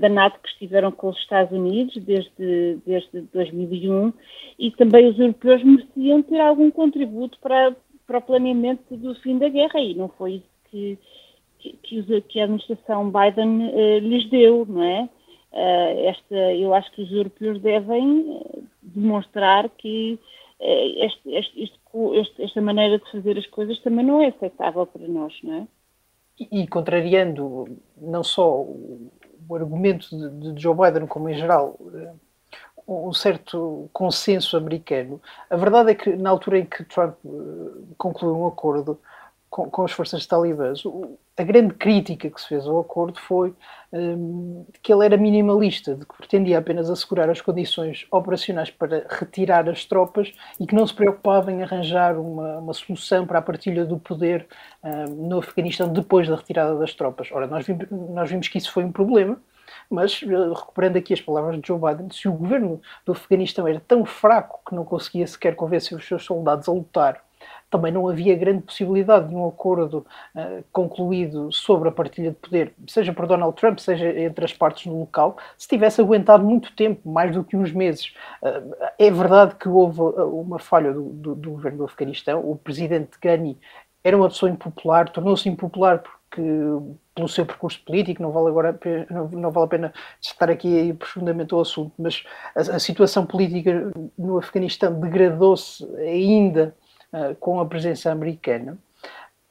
da 0.00 0.08
NATO 0.08 0.38
que 0.40 0.48
estiveram 0.48 0.92
com 0.92 1.08
os 1.08 1.18
Estados 1.18 1.52
Unidos 1.52 1.96
desde, 2.04 2.78
desde 2.86 3.22
2001 3.32 4.12
e 4.58 4.70
também 4.70 5.08
os 5.08 5.18
europeus 5.18 5.62
mereciam 5.64 6.22
ter 6.22 6.40
algum 6.40 6.70
contributo 6.70 7.36
para, 7.40 7.74
para 8.06 8.18
o 8.18 8.22
planeamento 8.22 8.96
do 8.96 9.14
fim 9.16 9.36
da 9.36 9.48
guerra 9.48 9.80
e 9.80 9.94
não 9.94 10.08
foi 10.08 10.34
isso 10.34 10.48
que, 10.70 10.98
que, 11.58 12.22
que 12.22 12.40
a 12.40 12.44
administração 12.44 13.10
Biden 13.10 13.72
lhes 14.00 14.30
deu, 14.30 14.64
não 14.66 14.82
é? 14.82 15.08
Uh, 15.50 16.08
esta, 16.08 16.36
eu 16.54 16.74
acho 16.74 16.90
que 16.92 17.02
os 17.02 17.10
europeus 17.10 17.58
devem 17.62 18.38
demonstrar 18.82 19.68
que 19.70 20.18
este, 20.60 21.34
este, 21.34 21.72
este, 22.14 22.42
esta 22.42 22.60
maneira 22.60 22.98
de 22.98 23.10
fazer 23.10 23.38
as 23.38 23.46
coisas 23.46 23.78
também 23.80 24.04
não 24.04 24.20
é 24.20 24.28
aceitável 24.28 24.86
para 24.86 25.06
nós, 25.06 25.32
não 25.42 25.54
é? 25.54 25.68
E, 26.38 26.62
e 26.62 26.66
contrariando 26.66 27.78
não 27.96 28.22
só 28.22 28.62
o 28.62 29.10
argumento 29.54 30.08
de, 30.10 30.52
de 30.52 30.60
Joe 30.60 30.74
Biden, 30.74 31.06
como 31.06 31.28
em 31.28 31.34
geral, 31.34 31.78
eh, 31.94 32.12
um 32.86 33.12
certo 33.12 33.88
consenso 33.92 34.56
americano. 34.56 35.20
A 35.50 35.56
verdade 35.56 35.90
é 35.92 35.94
que, 35.94 36.16
na 36.16 36.30
altura 36.30 36.58
em 36.58 36.66
que 36.66 36.84
Trump 36.84 37.16
eh, 37.24 37.28
concluiu 37.96 38.36
um 38.36 38.46
acordo 38.46 39.00
com, 39.50 39.70
com 39.70 39.84
as 39.84 39.92
forças 39.92 40.26
talibãs, 40.26 40.82
a 41.36 41.42
grande 41.42 41.74
crítica 41.74 42.28
que 42.28 42.40
se 42.40 42.48
fez 42.48 42.66
ao 42.66 42.80
acordo 42.80 43.18
foi 43.18 43.54
um, 43.92 44.66
que 44.82 44.92
ele 44.92 45.04
era 45.04 45.16
minimalista, 45.16 45.94
de 45.94 46.04
que 46.04 46.16
pretendia 46.16 46.58
apenas 46.58 46.90
assegurar 46.90 47.30
as 47.30 47.40
condições 47.40 48.06
operacionais 48.10 48.70
para 48.70 49.06
retirar 49.08 49.68
as 49.68 49.84
tropas 49.84 50.32
e 50.58 50.66
que 50.66 50.74
não 50.74 50.86
se 50.86 50.94
preocupava 50.94 51.52
em 51.52 51.62
arranjar 51.62 52.18
uma, 52.18 52.58
uma 52.58 52.74
solução 52.74 53.26
para 53.26 53.38
a 53.38 53.42
partilha 53.42 53.84
do 53.84 53.98
poder 53.98 54.46
um, 54.82 55.28
no 55.28 55.38
Afeganistão 55.38 55.88
depois 55.88 56.28
da 56.28 56.36
retirada 56.36 56.76
das 56.76 56.92
tropas. 56.94 57.28
Ora, 57.32 57.46
nós 57.46 57.66
vimos, 57.66 57.86
nós 57.90 58.30
vimos 58.30 58.48
que 58.48 58.58
isso 58.58 58.72
foi 58.72 58.84
um 58.84 58.92
problema, 58.92 59.40
mas, 59.90 60.22
eh, 60.22 60.48
recuperando 60.54 60.96
aqui 60.96 61.12
as 61.12 61.20
palavras 61.20 61.60
de 61.60 61.66
Joe 61.66 61.78
Biden, 61.78 62.10
se 62.10 62.28
o 62.28 62.32
governo 62.32 62.80
do 63.04 63.12
Afeganistão 63.12 63.66
era 63.66 63.80
tão 63.80 64.04
fraco 64.04 64.60
que 64.66 64.74
não 64.74 64.84
conseguia 64.84 65.26
sequer 65.26 65.54
convencer 65.54 65.96
os 65.96 66.06
seus 66.06 66.24
soldados 66.24 66.68
a 66.68 66.72
lutar 66.72 67.22
também 67.70 67.92
não 67.92 68.08
havia 68.08 68.34
grande 68.34 68.62
possibilidade 68.62 69.28
de 69.28 69.34
um 69.34 69.46
acordo 69.46 70.06
uh, 70.34 70.64
concluído 70.72 71.52
sobre 71.52 71.88
a 71.88 71.92
partilha 71.92 72.30
de 72.30 72.36
poder, 72.36 72.74
seja 72.86 73.12
por 73.12 73.26
Donald 73.26 73.56
Trump, 73.56 73.78
seja 73.78 74.08
entre 74.20 74.44
as 74.44 74.52
partes 74.52 74.86
no 74.86 75.00
local, 75.00 75.36
se 75.56 75.68
tivesse 75.68 76.00
aguentado 76.00 76.44
muito 76.44 76.72
tempo, 76.74 77.08
mais 77.08 77.32
do 77.32 77.44
que 77.44 77.56
uns 77.56 77.72
meses. 77.72 78.12
Uh, 78.42 78.74
é 78.98 79.10
verdade 79.10 79.54
que 79.56 79.68
houve 79.68 80.00
eh, 80.00 80.22
uma 80.22 80.58
falha 80.58 80.92
do, 80.92 81.04
do, 81.04 81.34
do, 81.34 81.50
governo 81.50 81.78
do 81.78 81.84
Afeganistão. 81.84 82.40
O 82.40 82.56
presidente 82.56 83.18
Ghani 83.20 83.58
era 84.02 84.16
uma 84.16 84.28
pessoa 84.28 84.50
impopular, 84.50 85.10
tornou-se 85.10 85.48
impopular 85.48 86.02
porque 86.02 86.42
pelo 87.14 87.28
seu 87.28 87.44
percurso 87.44 87.82
político, 87.84 88.22
não 88.22 88.30
vale 88.30 88.48
agora 88.48 88.78
não, 89.10 89.28
não 89.28 89.50
vale 89.50 89.66
a 89.66 89.68
pena 89.68 89.92
estar 90.20 90.48
aqui 90.50 90.92
profundamente 90.92 91.52
ao 91.52 91.60
assunto, 91.60 91.92
mas 91.98 92.22
a, 92.54 92.76
a 92.76 92.78
situação 92.78 93.26
política 93.26 93.90
no 94.16 94.38
Afeganistão 94.38 94.98
degradou-se 95.00 95.84
ainda 95.96 96.74
uh, 97.12 97.34
com 97.36 97.60
a 97.60 97.66
presença 97.66 98.10
americana. 98.10 98.78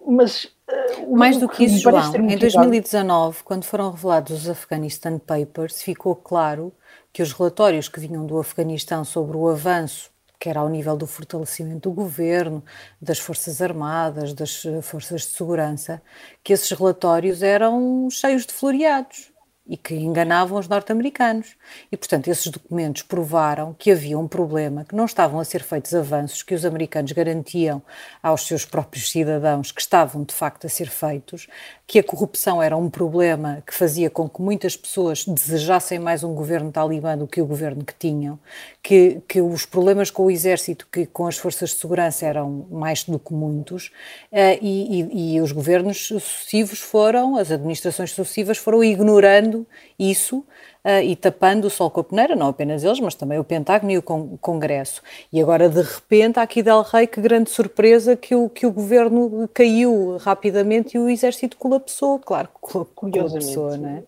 Mas 0.05 0.45
uh, 0.45 1.15
mais 1.15 1.37
do 1.37 1.49
que 1.49 1.65
isso, 1.65 1.79
João, 1.79 2.15
em 2.15 2.37
2019, 2.37 3.43
quando 3.43 3.65
foram 3.65 3.91
revelados 3.91 4.43
os 4.43 4.49
Afghanistan 4.49 5.19
Papers, 5.19 5.81
ficou 5.81 6.15
claro 6.15 6.73
que 7.11 7.21
os 7.21 7.33
relatórios 7.33 7.89
que 7.89 7.99
vinham 7.99 8.25
do 8.25 8.37
Afeganistão 8.37 9.03
sobre 9.03 9.35
o 9.35 9.49
avanço, 9.49 10.11
quer 10.39 10.57
ao 10.57 10.69
nível 10.69 10.95
do 10.95 11.07
fortalecimento 11.07 11.89
do 11.89 11.91
governo, 11.91 12.63
das 13.01 13.17
Forças 13.17 13.59
Armadas, 13.61 14.33
das 14.33 14.63
eh, 14.65 14.81
Forças 14.83 15.21
de 15.21 15.29
Segurança, 15.29 15.99
que 16.43 16.53
esses 16.53 16.69
relatórios 16.69 17.41
eram 17.41 18.07
cheios 18.11 18.45
de 18.45 18.53
floreados 18.53 19.31
e 19.67 19.75
que 19.75 19.95
enganavam 19.95 20.57
os 20.57 20.67
norte-americanos. 20.67 21.55
E, 21.91 21.97
portanto, 21.97 22.27
esses 22.27 22.47
documentos 22.47 23.01
provaram 23.01 23.75
que 23.77 23.91
havia 23.91 24.17
um 24.17 24.27
problema, 24.27 24.85
que 24.85 24.95
não 24.95 25.05
estavam 25.05 25.39
a 25.39 25.45
ser 25.45 25.63
feitos 25.63 25.93
avanços 25.93 26.43
que 26.43 26.55
os 26.55 26.65
americanos 26.65 27.11
garantiam 27.11 27.81
aos 28.23 28.47
seus 28.47 28.65
próprios 28.65 29.11
cidadãos 29.11 29.71
que 29.71 29.81
estavam 29.81 30.23
de 30.23 30.33
facto 30.33 30.65
a 30.65 30.69
ser 30.69 30.89
feitos, 30.89 31.47
que 31.87 31.99
a 31.99 32.03
corrupção 32.03 32.61
era 32.61 32.75
um 32.75 32.89
problema 32.89 33.63
que 33.65 33.73
fazia 33.73 34.09
com 34.09 34.27
que 34.27 34.41
muitas 34.41 34.75
pessoas 34.75 35.23
desejassem 35.23 35.97
mais 35.97 36.21
um 36.21 36.35
governo 36.35 36.69
talibã 36.69 37.17
do 37.17 37.25
que 37.25 37.41
o 37.41 37.45
governo 37.45 37.85
que 37.85 37.93
tinham, 37.97 38.37
que, 38.83 39.21
que 39.25 39.39
os 39.39 39.65
problemas 39.65 40.11
com 40.11 40.25
o 40.25 40.31
exército, 40.31 40.85
que 40.91 41.05
com 41.05 41.25
as 41.25 41.37
forças 41.37 41.69
de 41.69 41.77
segurança 41.77 42.25
eram 42.25 42.67
mais 42.69 43.05
do 43.05 43.17
que 43.17 43.33
muitos, 43.33 43.87
uh, 44.33 44.59
e, 44.61 45.01
e, 45.01 45.35
e 45.35 45.41
os 45.41 45.53
governos 45.53 46.07
sucessivos 46.07 46.79
foram, 46.79 47.37
as 47.37 47.51
administrações 47.51 48.11
sucessivas 48.11 48.57
foram 48.57 48.83
ignorando 48.83 49.65
isso 49.97 50.45
uh, 50.87 51.03
e 51.03 51.15
tapando 51.15 51.67
o 51.67 51.69
sol 51.69 51.91
com 51.91 51.99
a 51.99 52.03
peneira, 52.03 52.35
não 52.35 52.47
apenas 52.47 52.83
eles, 52.83 52.99
mas 53.01 53.13
também 53.13 53.37
o 53.37 53.43
Pentágono 53.43 53.91
e 53.91 53.97
o 53.97 54.01
Congresso. 54.01 55.01
E 55.31 55.41
agora, 55.41 55.67
de 55.67 55.81
repente, 55.81 56.39
há 56.39 56.43
aqui 56.43 56.63
Del 56.63 56.81
Rey, 56.81 57.05
que 57.05 57.19
grande 57.19 57.49
surpresa 57.49 58.15
que 58.15 58.33
o, 58.33 58.49
que 58.49 58.65
o 58.65 58.71
governo 58.71 59.49
caiu 59.53 60.17
rapidamente 60.17 60.95
e 60.95 60.99
o 60.99 61.09
exército 61.09 61.57
colapsou. 61.57 62.19
Claro, 62.19 62.47
colapsou, 62.61 63.77
não 63.77 63.89
é? 63.89 64.03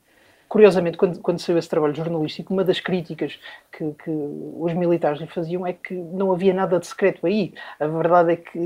Curiosamente, 0.48 0.98
quando, 0.98 1.20
quando 1.20 1.38
saiu 1.38 1.60
esse 1.60 1.70
trabalho 1.70 1.94
jornalístico, 1.94 2.52
uma 2.52 2.64
das 2.64 2.80
críticas 2.80 3.40
que, 3.72 3.94
que, 4.04 4.10
os 4.10 4.74
militares 4.74 5.20
lhe 5.20 5.28
faziam 5.28 5.66
é 5.66 5.74
que 5.74 5.94
não 5.94 6.32
havia 6.32 6.56
nada 6.56 6.80
de 6.80 6.88
secreto 6.88 7.28
aí. 7.28 7.54
A 7.80 7.86
verdade 7.86 8.34
é 8.34 8.36
que, 8.36 8.58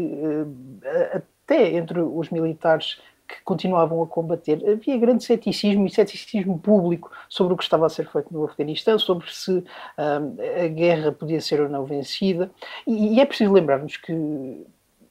eh, 0.82 1.22
até 1.44 1.74
entre 1.74 2.00
os 2.00 2.30
militares 2.30 3.02
que 3.28 3.42
continuavam 3.44 4.02
a 4.02 4.08
combater. 4.08 4.62
Havia 4.70 4.98
grande 4.98 5.24
ceticismo 5.24 5.86
e 5.86 5.90
ceticismo 5.90 6.60
público 6.60 7.12
sobre 7.30 7.54
o 7.54 7.58
que 7.58 7.64
estava 7.64 7.86
a 7.86 7.90
ser 7.90 8.08
feito 8.10 8.34
no 8.34 8.44
Afeganistão, 8.44 9.00
sobre 9.00 9.32
se 9.34 9.52
um, 9.52 10.64
a 10.64 10.68
guerra 10.68 11.12
podia 11.12 11.42
ser 11.42 11.62
ou 11.62 11.70
não 11.70 11.86
vencida. 11.86 12.52
E, 12.86 13.16
e 13.16 13.20
é 13.20 13.26
preciso 13.26 13.52
lembrar-nos 13.52 13.98
que, 13.98 14.12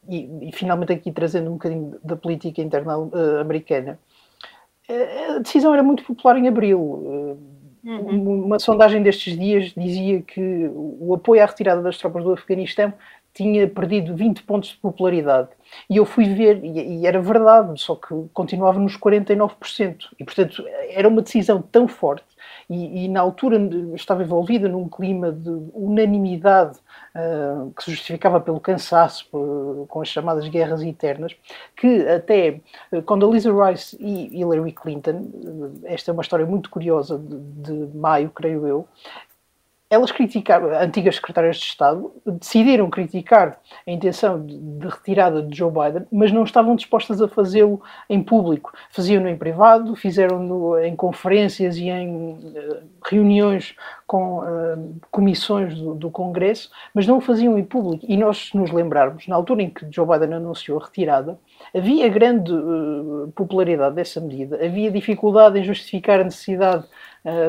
e, 0.08 0.48
e, 0.48 0.52
finalmente 0.52 0.92
aqui 0.92 1.10
trazendo 1.10 1.50
um 1.50 1.54
bocadinho 1.54 1.98
da 2.02 2.16
política 2.16 2.60
interna 2.60 2.98
uh, 2.98 3.40
americana, 3.40 3.98
a 5.36 5.38
decisão 5.38 5.72
era 5.72 5.82
muito 5.82 6.04
popular 6.04 6.36
em 6.36 6.48
abril. 6.48 6.80
Uh, 6.80 7.38
uhum. 7.84 8.44
uma 8.44 8.58
sondagem 8.58 9.02
destes 9.02 9.38
dias 9.38 9.72
dizia 9.76 10.20
que 10.22 10.70
o 10.74 11.14
apoio 11.14 11.42
à 11.42 11.46
retirada 11.46 11.82
das 11.82 11.96
tropas 11.98 12.22
do 12.22 12.32
Afeganistão 12.32 12.92
tinha 13.34 13.66
perdido 13.68 14.14
20 14.14 14.42
pontos 14.42 14.70
de 14.70 14.76
popularidade. 14.76 15.48
E 15.88 15.96
eu 15.96 16.04
fui 16.04 16.26
ver, 16.34 16.62
e, 16.62 17.06
era 17.06 17.20
verdade, 17.20 17.80
só 17.80 17.94
que 17.94 18.14
continuava 18.32 18.78
nos 18.78 18.96
49%. 18.96 20.08
E, 20.18 20.24
portanto, 20.24 20.64
era 20.90 21.08
uma 21.08 21.22
decisão 21.22 21.62
tão 21.62 21.88
forte 21.88 22.24
e, 22.68 23.04
e, 23.04 23.08
na 23.08 23.20
altura 23.20 23.58
estava 23.94 24.22
envolvida 24.22 24.68
num 24.68 24.88
clima 24.88 25.30
de 25.30 25.50
unanimidade 25.74 26.78
uh, 27.14 27.70
que 27.72 27.84
se 27.84 27.90
justificava 27.90 28.40
pelo 28.40 28.60
cansaço, 28.60 29.26
por, 29.30 29.86
com 29.88 30.00
as 30.00 30.08
chamadas 30.08 30.48
guerras 30.48 30.82
eternas, 30.82 31.34
que 31.76 32.06
até 32.08 32.60
uh, 32.92 33.02
quando 33.02 33.28
a 33.28 33.30
Lisa 33.30 33.52
Rice 33.52 33.96
e 34.00 34.40
Hillary 34.40 34.72
Clinton, 34.72 35.28
uh, 35.34 35.80
esta 35.84 36.10
é 36.10 36.12
uma 36.12 36.22
história 36.22 36.46
muito 36.46 36.70
curiosa 36.70 37.18
de, 37.18 37.36
de 37.36 37.96
maio, 37.96 38.30
creio 38.30 38.66
eu, 38.66 38.88
elas 39.92 40.10
criticaram, 40.10 40.70
antigas 40.70 41.16
secretárias 41.16 41.58
de 41.58 41.64
Estado, 41.64 42.10
decidiram 42.24 42.88
criticar 42.88 43.60
a 43.86 43.90
intenção 43.90 44.42
de, 44.42 44.56
de 44.56 44.86
retirada 44.86 45.42
de 45.42 45.54
Joe 45.54 45.70
Biden, 45.70 46.06
mas 46.10 46.32
não 46.32 46.44
estavam 46.44 46.74
dispostas 46.74 47.20
a 47.20 47.28
fazê-lo 47.28 47.78
em 48.08 48.22
público. 48.22 48.72
Faziam-no 48.90 49.28
em 49.28 49.36
privado, 49.36 49.94
fizeram-no 49.94 50.78
em 50.78 50.96
conferências 50.96 51.76
e 51.76 51.90
em 51.90 52.08
uh, 52.08 52.82
reuniões 53.04 53.76
com 54.06 54.38
uh, 54.38 55.00
comissões 55.10 55.74
do, 55.74 55.94
do, 55.94 56.10
Congresso, 56.10 56.70
mas 56.94 57.06
não 57.06 57.18
o 57.18 57.20
faziam 57.20 57.58
em 57.58 57.64
público. 57.64 58.06
E 58.08 58.16
nós, 58.16 58.48
se 58.48 58.56
nos 58.56 58.70
lembrarmos, 58.70 59.28
na 59.28 59.36
altura 59.36 59.60
em 59.60 59.68
que 59.68 59.86
Joe 59.90 60.06
Biden 60.06 60.36
anunciou 60.36 60.80
a 60.80 60.84
retirada, 60.86 61.38
havia 61.76 62.08
grande 62.08 62.50
uh, 62.50 63.30
popularidade 63.36 63.94
dessa 63.94 64.22
medida, 64.22 64.56
havia 64.56 64.90
dificuldade 64.90 65.58
em 65.58 65.64
justificar 65.64 66.20
a 66.20 66.24
necessidade 66.24 66.86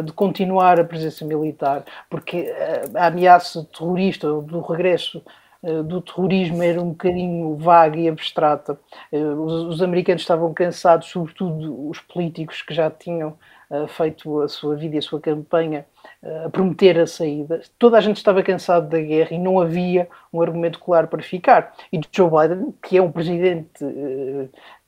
de 0.03 0.13
continuar 0.13 0.79
a 0.79 0.83
presença 0.83 1.25
militar, 1.25 1.83
porque 2.09 2.37
eh, 2.37 2.83
a 2.95 3.07
ameaça 3.07 3.67
terrorista, 3.75 4.27
do 4.27 4.61
regresso 4.61 5.23
eh, 5.63 5.81
do 5.81 6.01
terrorismo 6.01 6.61
era 6.61 6.81
um 6.81 6.89
bocadinho 6.89 7.55
vaga 7.57 7.99
e 7.99 8.07
abstrata. 8.07 8.79
Os, 9.11 9.81
americanos 9.81 10.21
estavam 10.21 10.53
cansados, 10.53 11.07
sobretudo 11.09 11.89
os 11.89 11.99
políticos 11.99 12.61
que 12.61 12.73
já 12.73 12.89
tinham 12.89 13.35
feito 13.87 14.39
a 14.41 14.47
sua 14.47 14.75
vida 14.75 14.97
e 14.97 14.99
a 14.99 15.01
sua 15.01 15.19
campanha 15.19 15.83
a 16.45 16.49
prometer 16.49 16.99
a 16.99 17.07
saída. 17.07 17.61
Toda 17.79 17.97
a 17.97 18.01
gente 18.01 18.17
estava 18.17 18.43
cansado 18.43 18.87
da 18.87 18.99
guerra 18.99 19.33
e 19.33 19.39
não 19.39 19.59
havia 19.59 20.07
um 20.31 20.41
argumento 20.43 20.79
claro 20.79 21.07
para 21.07 21.23
ficar. 21.23 21.73
E 21.91 21.99
Joe 22.11 22.29
Biden, 22.29 22.73
que 22.83 22.97
é 22.97 23.01
um 23.01 23.11
presidente 23.11 23.83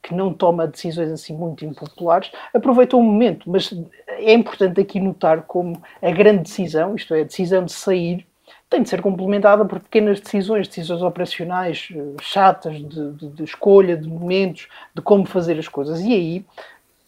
que 0.06 0.14
não 0.14 0.32
toma 0.32 0.68
decisões 0.68 1.12
assim 1.12 1.36
muito 1.36 1.66
impopulares, 1.66 2.32
aproveitou 2.54 3.00
o 3.00 3.04
momento, 3.04 3.50
mas 3.50 3.74
é 4.08 4.34
importante 4.34 4.80
aqui 4.80 5.00
notar 5.00 5.42
como 5.42 5.82
a 6.00 6.12
grande 6.12 6.44
decisão, 6.44 6.96
isto 6.96 7.16
é, 7.16 7.22
a 7.22 7.24
decisão 7.24 7.66
de 7.66 7.72
sair, 7.72 8.24
tem 8.70 8.84
de 8.84 8.90
ser 8.90 9.02
complementada 9.02 9.66
por 9.66 9.80
pequenas 9.80 10.20
decisões, 10.20 10.68
decisões 10.68 11.02
operacionais 11.02 11.88
eh, 11.92 12.22
chatas, 12.22 12.78
de, 12.78 13.12
de, 13.14 13.30
de 13.30 13.44
escolha, 13.44 13.98
de 13.98 14.08
momentos, 14.08 14.68
de 14.94 15.02
como 15.02 15.26
fazer 15.26 15.58
as 15.58 15.68
coisas. 15.68 16.02
E 16.02 16.14
aí 16.14 16.46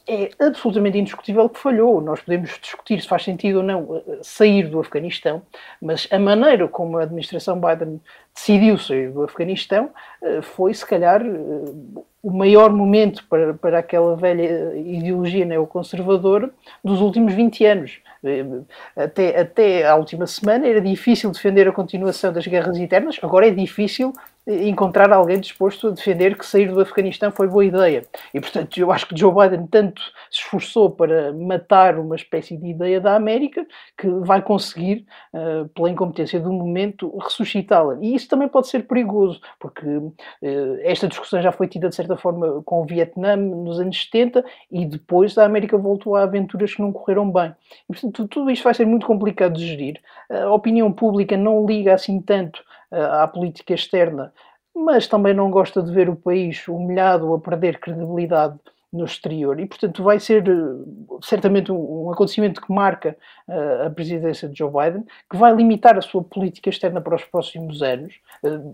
é 0.08 0.30
absolutamente 0.40 0.98
indiscutível 0.98 1.50
que 1.50 1.60
falhou. 1.60 2.00
Nós 2.02 2.22
podemos 2.22 2.58
discutir 2.62 3.02
se 3.02 3.08
faz 3.08 3.24
sentido 3.24 3.58
ou 3.58 3.64
não 3.64 4.02
eh, 4.08 4.20
sair 4.22 4.68
do 4.68 4.80
Afeganistão, 4.80 5.42
mas 5.82 6.08
a 6.10 6.18
maneira 6.18 6.68
como 6.68 6.98
a 6.98 7.04
administração 7.04 7.60
Biden 7.60 8.00
decidiu 8.34 8.78
sair 8.78 9.12
do 9.12 9.24
Afeganistão 9.24 9.90
eh, 10.22 10.42
foi, 10.42 10.74
se 10.74 10.86
calhar, 10.86 11.22
o 12.24 12.32
maior 12.32 12.72
momento 12.72 13.26
para, 13.30 13.54
para 13.54 13.80
aquela 13.80 14.16
velha 14.16 14.76
ideologia 14.78 15.46
neoconservadora 15.46 16.50
dos 16.84 17.02
últimos 17.02 17.34
20 17.34 17.66
anos. 17.66 18.00
Até, 18.96 19.40
até 19.40 19.88
à 19.88 19.96
última 19.96 20.26
semana 20.26 20.68
era 20.68 20.82
difícil 20.82 21.32
defender 21.32 21.68
a 21.68 21.72
continuação 21.72 22.34
das 22.34 22.48
guerras 22.48 22.78
internas, 22.78 23.20
agora 23.22 23.48
é 23.48 23.52
difícil 23.52 24.12
encontrar 24.48 25.12
alguém 25.12 25.40
disposto 25.40 25.88
a 25.88 25.92
defender 25.92 26.38
que 26.38 26.46
sair 26.46 26.72
do 26.72 26.80
Afeganistão 26.80 27.32
foi 27.32 27.48
boa 27.48 27.66
ideia. 27.66 28.04
E, 28.34 28.40
portanto, 28.40 28.78
eu 28.78 28.92
acho 28.92 29.06
que 29.06 29.18
Joe 29.18 29.34
Biden 29.34 29.68
tanto 29.68 30.02
se 30.32 30.40
esforçou 30.40 30.90
para 30.90 31.34
matar 31.34 32.00
uma 32.00 32.16
espécie 32.16 32.56
de 32.56 32.68
ideia 32.68 33.02
da 33.02 33.16
América 33.16 33.66
que 33.98 34.08
vai 34.08 34.42
conseguir, 34.42 35.06
uh, 35.34 35.68
pela 35.70 35.90
incompetência 35.90 36.40
do 36.40 36.52
momento, 36.54 37.16
ressuscitá-la. 37.18 37.98
E 38.02 38.16
isso 38.16 38.30
também 38.30 38.48
pode 38.48 38.68
ser 38.68 38.88
perigoso, 38.88 39.42
porque 39.60 39.86
uh, 39.86 40.14
esta 40.82 41.08
discussão 41.08 41.42
já 41.42 41.52
foi 41.52 41.68
tida, 41.68 41.90
de 41.90 41.96
certa 41.96 42.16
forma, 42.16 42.62
com 42.64 42.82
o 42.82 42.86
Vietnã 42.86 43.36
nos 43.36 43.80
anos 43.80 44.02
70 44.04 44.46
e 44.72 44.86
depois 44.86 45.38
a 45.38 45.46
América 45.46 45.78
voltou 45.78 46.16
a 46.16 46.24
aventuras 46.24 46.74
que 46.74 46.82
não 46.82 46.94
correram 46.94 47.30
bem. 47.30 47.54
E, 47.90 47.94
portanto, 47.94 48.28
tudo 48.30 48.50
isto 48.50 48.64
vai 48.64 48.74
ser 48.74 48.86
muito 48.86 49.06
complicado 49.06 49.58
de 49.58 49.68
gerir. 49.68 50.00
A 50.30 50.54
opinião 50.54 50.92
pública 50.92 51.36
não 51.36 51.66
liga 51.66 51.94
assim 51.94 52.22
tanto 52.22 52.62
à 52.92 53.28
política 53.28 53.74
externa, 53.74 54.34
mas 54.76 55.08
também 55.08 55.34
não 55.34 55.50
gosta 55.50 55.82
de 55.82 55.92
ver 55.92 56.10
o 56.10 56.16
país 56.16 56.68
humilhado 56.68 57.34
a 57.34 57.40
perder 57.40 57.80
credibilidade 57.80 58.60
no 58.92 59.06
exterior. 59.06 59.60
E, 59.60 59.66
portanto, 59.66 60.04
vai 60.04 60.20
ser 60.20 60.48
eh, 60.48 61.18
certamente 61.22 61.72
um, 61.72 62.12
acontecimento 62.12 62.62
que 62.62 62.72
marca 62.72 63.18
uh, 63.48 63.88
a 63.88 63.90
presidência 63.90 64.48
de 64.48 64.58
Joe 64.58 64.72
Biden, 64.72 65.06
que 65.30 65.36
vai 65.36 65.54
limitar 65.54 65.98
a 65.98 66.02
sua 66.02 66.24
política 66.24 66.70
externa 66.70 67.02
para 67.02 67.16
os 67.16 67.24
próximos 67.26 67.82
anos. 67.82 68.16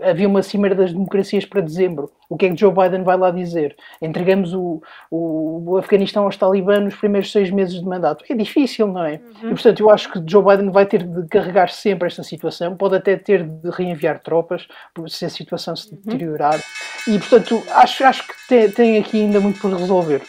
Havia 0.08 0.28
uma 0.28 0.44
cimeira 0.44 0.76
das 0.76 0.94
democracias 0.94 1.46
para 1.46 1.62
dezembro. 1.62 2.12
O 2.34 2.38
que 2.38 2.48
é 2.48 2.50
que 2.50 2.60
Joe 2.60 2.74
Biden 2.74 3.04
vai 3.04 3.16
lá 3.16 3.30
dizer? 3.30 3.76
Entregamos 4.02 4.56
o, 4.56 4.82
o, 5.12 5.74
o 5.74 5.78
Afeganistão 5.78 6.24
aos 6.24 6.36
talibãs 6.36 6.84
nos 6.84 6.96
primeiros 6.96 7.32
seis 7.32 7.52
meses 7.52 7.80
de 7.80 7.86
mandato. 7.86 8.26
É 8.28 8.34
difícil, 8.34 8.88
não 8.88 9.06
é? 9.06 9.22
Uhum. 9.44 9.50
E, 9.52 9.54
portanto, 9.54 9.80
eu 9.82 9.90
acho 9.92 10.12
que 10.12 10.20
Joe 10.26 10.44
Biden 10.44 10.72
vai 10.72 10.88
ter 10.88 11.04
de 11.04 11.28
carregar 11.28 11.70
sempre 11.70 12.08
esta 12.08 12.24
situação, 12.24 12.76
pode 12.76 12.96
até 12.96 13.16
ter 13.18 13.48
de 13.48 13.70
reenviar 13.70 14.20
tropas 14.20 14.68
se 15.10 15.26
a 15.26 15.30
situação 15.30 15.76
se 15.76 15.94
uhum. 15.94 16.02
deteriorar. 16.04 16.56
Uhum. 16.56 17.14
E, 17.14 17.20
portanto, 17.20 17.62
acho, 17.70 18.04
acho 18.04 18.28
que 18.28 18.34
tem, 18.50 18.72
tem 18.72 18.98
aqui 18.98 19.22
ainda 19.22 19.40
muito 19.40 19.62
por 19.62 19.72
resolver. 19.72 20.24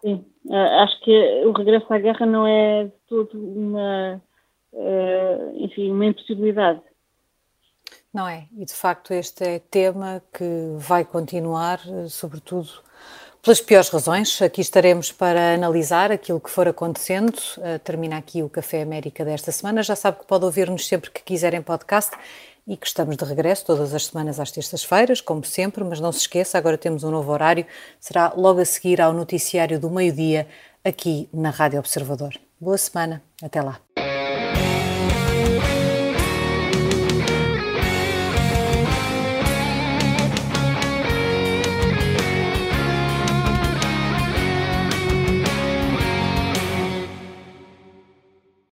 Sim, 0.00 0.24
acho 0.50 1.00
que 1.02 1.44
o 1.44 1.52
regresso 1.52 1.86
à 1.94 1.98
guerra 2.00 2.26
não 2.26 2.44
é 2.48 2.86
de 2.86 2.92
todo 3.08 3.30
uma, 3.38 4.20
uh, 4.72 5.52
enfim, 5.54 5.92
uma 5.92 6.06
impossibilidade. 6.06 6.80
Não 8.12 8.28
é, 8.28 8.46
e 8.56 8.64
de 8.64 8.74
facto 8.74 9.14
este 9.14 9.42
é 9.42 9.58
tema 9.58 10.22
que 10.32 10.74
vai 10.76 11.04
continuar, 11.04 11.80
sobretudo 12.08 12.68
pelas 13.42 13.60
piores 13.60 13.88
razões. 13.88 14.40
Aqui 14.40 14.60
estaremos 14.60 15.10
para 15.10 15.54
analisar 15.54 16.12
aquilo 16.12 16.40
que 16.40 16.50
for 16.50 16.68
acontecendo. 16.68 17.36
Uh, 17.58 17.78
termina 17.82 18.16
aqui 18.16 18.42
o 18.42 18.48
Café 18.48 18.82
América 18.82 19.24
desta 19.24 19.50
semana. 19.50 19.82
Já 19.82 19.96
sabe 19.96 20.20
que 20.20 20.26
pode 20.26 20.44
ouvir-nos 20.44 20.86
sempre 20.86 21.10
que 21.10 21.22
quiser 21.22 21.52
em 21.54 21.62
podcast 21.62 22.12
e 22.66 22.76
que 22.76 22.86
estamos 22.86 23.16
de 23.16 23.24
regresso 23.24 23.66
todas 23.66 23.92
as 23.92 24.06
semanas 24.06 24.38
às 24.38 24.52
terças-feiras, 24.52 25.20
como 25.20 25.44
sempre, 25.44 25.82
mas 25.82 25.98
não 25.98 26.12
se 26.12 26.20
esqueça, 26.20 26.56
agora 26.56 26.78
temos 26.78 27.02
um 27.02 27.10
novo 27.10 27.32
horário, 27.32 27.66
será 27.98 28.32
logo 28.36 28.60
a 28.60 28.64
seguir 28.64 29.00
ao 29.00 29.12
noticiário 29.12 29.80
do 29.80 29.90
meio-dia, 29.90 30.46
aqui 30.84 31.28
na 31.32 31.50
Rádio 31.50 31.80
Observador. 31.80 32.38
Boa 32.60 32.78
semana, 32.78 33.20
até 33.42 33.60
lá. 33.60 33.80